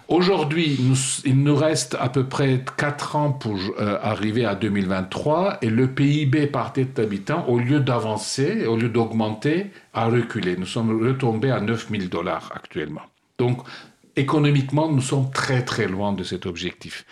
[0.08, 0.78] Aujourd'hui,
[1.24, 5.88] il nous reste à peu près 4 ans pour euh, arriver à 2023 et le
[5.88, 10.56] PIB par tête d'habitant, au lieu d'avancer, au lieu d'augmenter, a reculé.
[10.56, 13.02] Nous sommes retombés à 9 000 dollars actuellement.
[13.38, 13.62] Donc,
[14.14, 17.04] économiquement, nous sommes très très loin de cet objectif.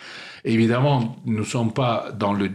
[0.45, 2.49] évidemment, nous ne sommes pas dans le,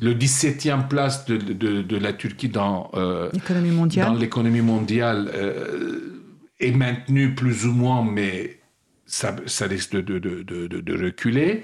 [0.00, 4.16] le 17e place de, la Turquie dans euh, l'économie mondiale.
[4.30, 6.22] Dans mondiale euh,
[6.60, 8.61] est maintenu plus ou moins, mais
[9.12, 11.62] ça, risque de, reculer.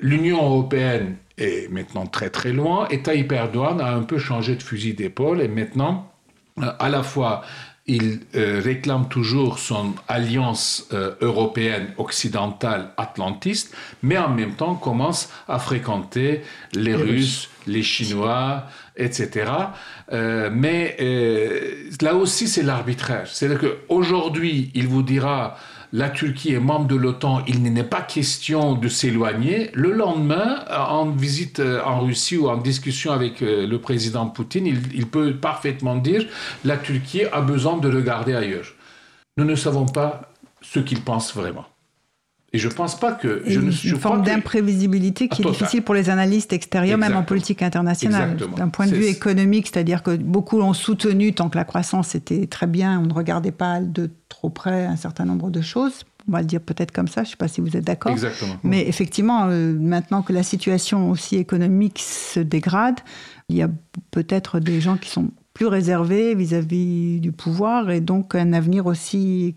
[0.00, 4.62] L'Union européenne est maintenant très très loin et Tayyip Erdogan a un peu changé de
[4.62, 6.12] fusil d'épaule et maintenant,
[6.58, 7.42] euh, à la fois,
[7.86, 15.30] il euh, réclame toujours son alliance euh, européenne occidentale atlantiste, mais en même temps commence
[15.48, 16.42] à fréquenter
[16.74, 18.64] les, Russes, les Chinois,
[18.96, 19.50] etc.
[20.10, 20.96] mais
[22.00, 23.26] là aussi, c'est l'arbitraire.
[23.26, 25.56] C'est-à-dire qu'aujourd'hui, il vous dira
[25.92, 29.70] la Turquie est membre de l'OTAN, il n'est pas question de s'éloigner.
[29.74, 34.66] Le lendemain, en visite euh, en Russie ou en discussion avec euh, le président Poutine,
[34.66, 36.24] il, peut parfaitement dire
[36.64, 38.74] la Turquie a besoin de regarder ailleurs.
[39.36, 40.32] Nous ne savons pas
[40.62, 41.66] ce qu'il pense vraiment.
[42.54, 43.42] Et je ne pense pas que...
[43.46, 48.36] Je une forme d'imprévisibilité qui est difficile pour les analystes extérieurs, même en politique internationale.
[48.56, 52.46] D'un point de vue économique, c'est-à-dire que beaucoup ont soutenu, tant que la croissance était
[52.46, 54.10] très bien, on ne regardait pas de
[54.42, 56.02] trop près un certain nombre de choses.
[56.28, 58.10] On va le dire peut-être comme ça, je ne sais pas si vous êtes d'accord.
[58.10, 58.56] Exactement.
[58.64, 62.98] Mais effectivement, euh, maintenant que la situation aussi économique se dégrade,
[63.48, 63.70] il y a
[64.10, 69.54] peut-être des gens qui sont plus réservés vis-à-vis du pouvoir et donc un avenir aussi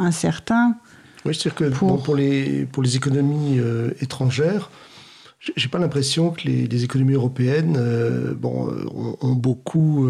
[0.00, 0.76] incertain
[1.24, 2.14] oui, c'est-à-dire que pour...
[2.14, 4.70] les, pour les économies euh, étrangères,
[5.54, 8.84] j'ai pas l'impression que les, économies européennes euh, bon, euh,
[9.20, 10.08] ont, beaucoup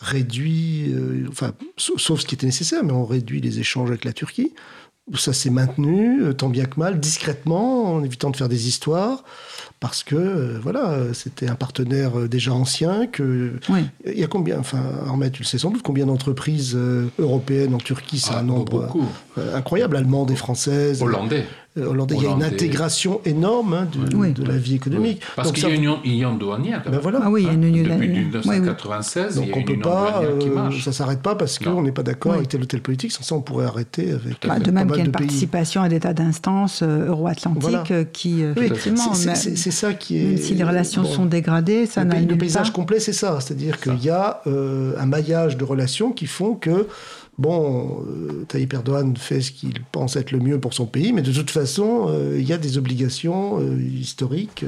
[0.00, 0.94] réduit,
[1.28, 4.52] enfin, sauf ce qui était nécessaire, mais ont réduit les échanges avec la Turquie.
[5.14, 9.24] Ça s'est maintenu, tant bien que mal, discrètement, en évitant de faire des histoires
[9.80, 13.06] parce que euh, voilà, c'était un partenaire euh, déjà ancien.
[13.06, 13.54] Que
[14.04, 14.82] il y a combien, enfin,
[15.32, 18.94] tu le sais sans doute, combien d'entreprises euh, européennes en Turquie, c'est ah, un nombre
[19.54, 21.46] incroyable, allemandes et françaises, hollandais.
[21.78, 22.16] Euh, Hollandais.
[22.16, 25.22] Il y a une intégration énorme hein, de, la vie économique.
[25.36, 26.82] Parce qu'il y a une union douanière.
[26.84, 27.20] Ben voilà.
[27.22, 30.90] Ah oui, il y a une union Depuis 1996, Donc on peut pas, euh, ça
[30.90, 33.12] s'arrête pas parce qu'on n'est pas d'accord avec telle ou telle politique.
[33.12, 34.48] Sans ça, on pourrait arrêter avec.
[34.48, 38.42] Bah, de même qu'il y a une participation à des tas d'instances euh, euro-atlantiques qui,
[38.42, 40.24] effectivement, c'est ça qui est.
[40.24, 43.38] Même si les relations sont dégradées, ça n'a Le paysage complet, c'est ça.
[43.40, 46.88] C'est-à-dire qu'il y a un maillage de relations qui font que
[47.40, 51.22] bon, euh, Tayyip Erdogan fait ce qu'il pense être le mieux pour son pays, mais
[51.22, 54.64] de toute façon, euh, il y a des obligations euh, historiques,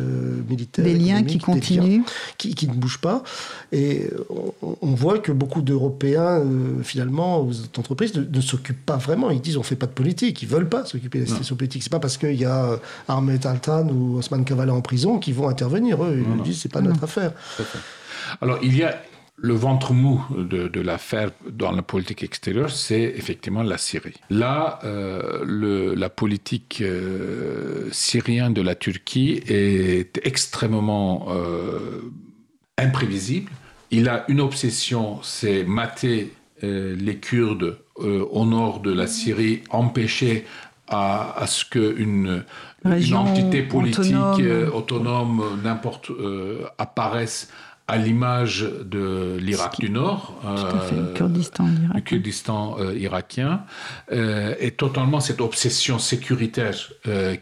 [0.48, 0.84] militaires.
[0.84, 2.02] Des liens qui continuent.
[2.38, 3.22] Qui, ne bougent pas.
[3.72, 4.08] Et
[4.62, 6.42] on, voit que beaucoup d'Européens,
[6.82, 9.30] finalement, aux entreprises, ne, s'occupent pas vraiment.
[9.30, 10.42] Ils disent on ne fait pas de politique.
[10.42, 11.82] Ils ne veulent pas s'occuper de la situation politique.
[11.82, 12.78] Ce n'est pas parce qu'il y a
[13.08, 16.02] Ahmed Altan ou Osman Kavala en prison qu'ils vont intervenir.
[16.02, 17.32] Eux, ils disent c'est pas notre affaire.
[18.40, 18.96] Alors, il y a
[19.42, 24.14] le ventre mou de, l'affaire dans la politique extérieure, c'est effectivement la Syrie.
[24.30, 32.02] Là, euh, la politique euh, syrienne de la Turquie est extrêmement euh,
[32.78, 33.50] imprévisible.
[33.90, 36.32] Il a une obsession, c'est mater
[36.62, 40.46] les Kurdes au nord de la Syrie, empêcher
[40.86, 42.44] à, ce qu'une
[42.84, 44.14] une entité politique
[44.72, 46.12] autonome, n'importe
[46.78, 47.50] apparaisse
[47.88, 51.12] à l'image de l'Irak du Nord, euh,
[52.04, 53.64] Kurdistan, euh, irakien,
[54.12, 56.74] euh, et totalement cette obsession sécuritaire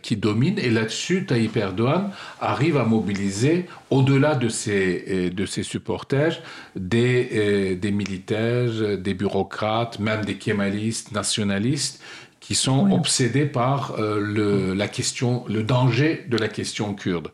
[0.03, 0.59] qui domine.
[0.59, 2.11] Et là-dessus, Tayyip Erdogan
[2.41, 6.41] arrive à mobiliser, au-delà de ses, de ses supporters,
[6.75, 12.03] des, des militaires, des bureaucrates, même des kémalistes, nationalistes,
[12.41, 17.29] qui sont obsédés par euh, le, la question, le danger de la question kurde.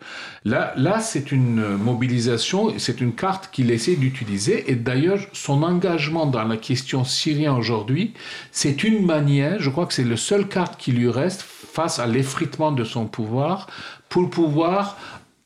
[0.44, 4.70] Là, là c'est une mobilisation, c'est une carte qu'il essaie d'utiliser.
[4.70, 8.14] Et d'ailleurs, son engagement dans la question syrienne aujourd'hui,
[8.50, 12.06] c'est une manière, je crois que c'est le seul carte qui lui reste face à
[12.06, 13.68] l'effritement de son pouvoir,
[14.08, 14.98] pour pouvoir,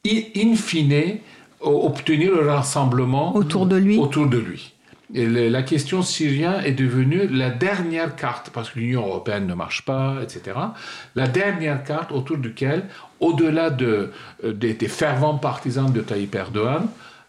[0.06, 1.18] in fine,
[1.60, 3.98] obtenir le rassemblement autour de lui.
[3.98, 4.72] Autour de lui.
[5.12, 10.18] La question syrienne est devenue la dernière carte, parce que l'Union européenne ne marche pas,
[10.22, 10.56] etc.
[11.14, 12.84] La dernière carte autour duquel,
[13.18, 14.12] au-delà de,
[14.44, 16.86] euh, des, fervents partisans de Tayyip Erdogan,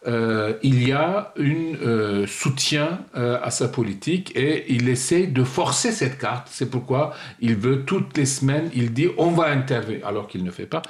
[0.08, 5.92] euh, il y a un euh, soutien à sa politique et il essaie de forcer
[5.92, 6.48] cette carte.
[6.50, 10.52] C'est pourquoi il veut toutes les semaines, il dit on va intervenir, alors qu'il ne
[10.52, 10.82] fait pas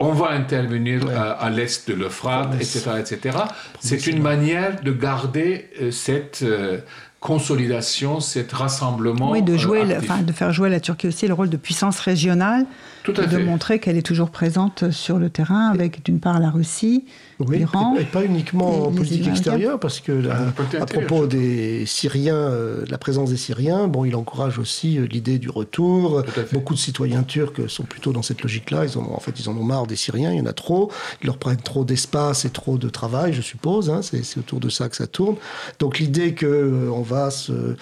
[0.00, 3.38] on va intervenir à, l'est de l'Euphrate, etc., etc.
[3.80, 6.78] C'est une manière de garder euh, cette euh,
[7.20, 9.30] consolidation, cet rassemblement.
[9.30, 12.64] Oui, de, jouer, enfin, de faire jouer la Turquie aussi le rôle de puissance régionale
[13.02, 16.40] Tout à et de montrer qu'elle est toujours présente sur le terrain avec d'une part
[16.40, 17.04] la Russie,
[17.40, 17.64] oui,
[17.98, 23.30] et pas uniquement en politique extérieure, parce que à propos des Syriens, euh, la présence
[23.30, 26.22] des Syriens, bon, il encourage aussi euh, l'idée du retour.
[26.52, 28.84] Beaucoup de citoyens turcs sont plutôt dans cette logique-là.
[28.84, 30.32] Ils en, en fait, ils en ont marre des Syriens.
[30.32, 30.92] Il y en a trop.
[31.22, 33.88] Ils leur prennent trop d'espace et trop de travail, je suppose.
[33.88, 34.00] Hein.
[34.02, 35.36] C'est autour de ça que ça tourne.
[35.78, 37.76] Donc l'idée que euh, on va se,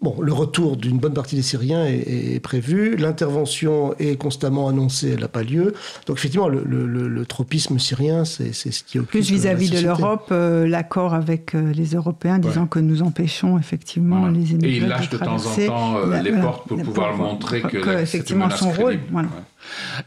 [0.00, 2.96] bon, le retour d'une bonne partie des Syriens est, prévu.
[2.96, 5.74] L'intervention est constamment annoncée, elle n'a pas lieu.
[6.06, 10.66] Donc effectivement, le, le, le tropisme syrien, c'est ce qui plus vis-à-vis de l'Europe, euh,
[10.66, 14.70] l'accord avec euh, les Européens disant que nous empêchons effectivement les immigrés.
[14.70, 18.02] Et il lâche de, temps en temps euh, les portes pour pouvoir montrer que, que
[18.02, 18.98] effectivement son rôle.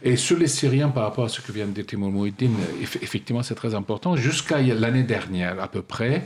[0.04, 3.44] Et sur les Syriens, par rapport à ce que vient de dire Timur Mouhidine, effectivement
[3.44, 4.16] c'est très important.
[4.16, 6.26] Jusqu'à l'année dernière à peu près,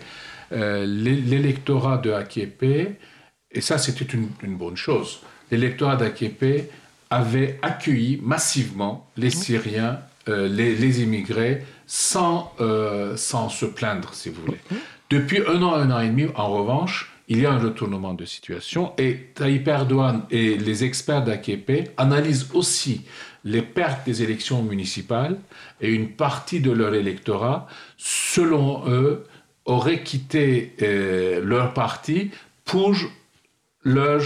[0.51, 2.63] l'électorat de AKP,
[3.51, 5.21] et ça c'était une, une bonne chose,
[5.51, 6.69] l'électorat d'AKP
[7.09, 14.43] avait accueilli massivement les Syriens, les, les immigrés sans, euh, sans se plaindre, si vous
[14.43, 14.59] voulez.
[15.09, 18.25] Depuis un an, un an et demi, en revanche, il y a un retournement de
[18.25, 23.01] situation et Tayyip Erdogan et les experts d'AKP analysent aussi
[23.43, 25.39] les pertes des élections municipales
[25.81, 27.67] et une partie de leur électorat,
[27.97, 29.25] selon eux,
[29.65, 32.29] aurait quitté euh, leur parti
[32.65, 32.95] pour
[33.83, 34.21] leur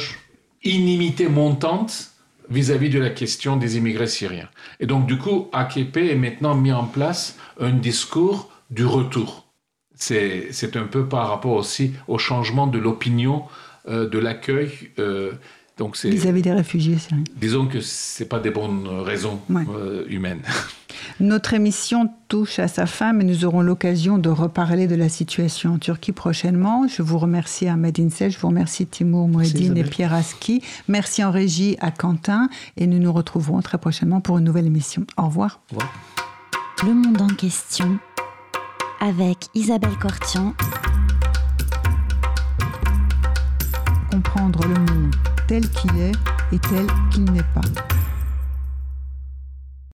[0.64, 2.13] inimité montante
[2.50, 4.50] vis-à-vis de la question des immigrés syriens.
[4.80, 9.48] Et donc, du coup, AKP est maintenant mis en place un discours du retour.
[9.96, 13.44] C'est un peu par rapport aussi au changement de l'opinion,
[13.88, 14.72] euh, de l'accueil.
[15.00, 15.34] Euh,
[15.78, 17.24] donc vis-à-vis des réfugiés syriens.
[17.36, 20.42] Disons que ce pas des bonnes raisons euh, humaines.
[21.20, 25.74] Notre émission touche à sa fin, mais nous aurons l'occasion de reparler de la situation
[25.74, 26.88] en Turquie prochainement.
[26.88, 30.62] Je vous remercie Ahmed Insel, je vous remercie Timur Mouedine et Pierre Aski.
[30.88, 35.06] Merci en régie à Quentin et nous nous retrouverons très prochainement pour une nouvelle émission.
[35.18, 35.60] Au revoir.
[35.72, 35.94] Au revoir.
[36.86, 37.98] Le monde en question
[39.00, 40.54] avec Isabelle Cortian.
[44.12, 46.12] Comprendre le monde tel qu'il est
[46.52, 47.62] et tel qu'il n'est pas.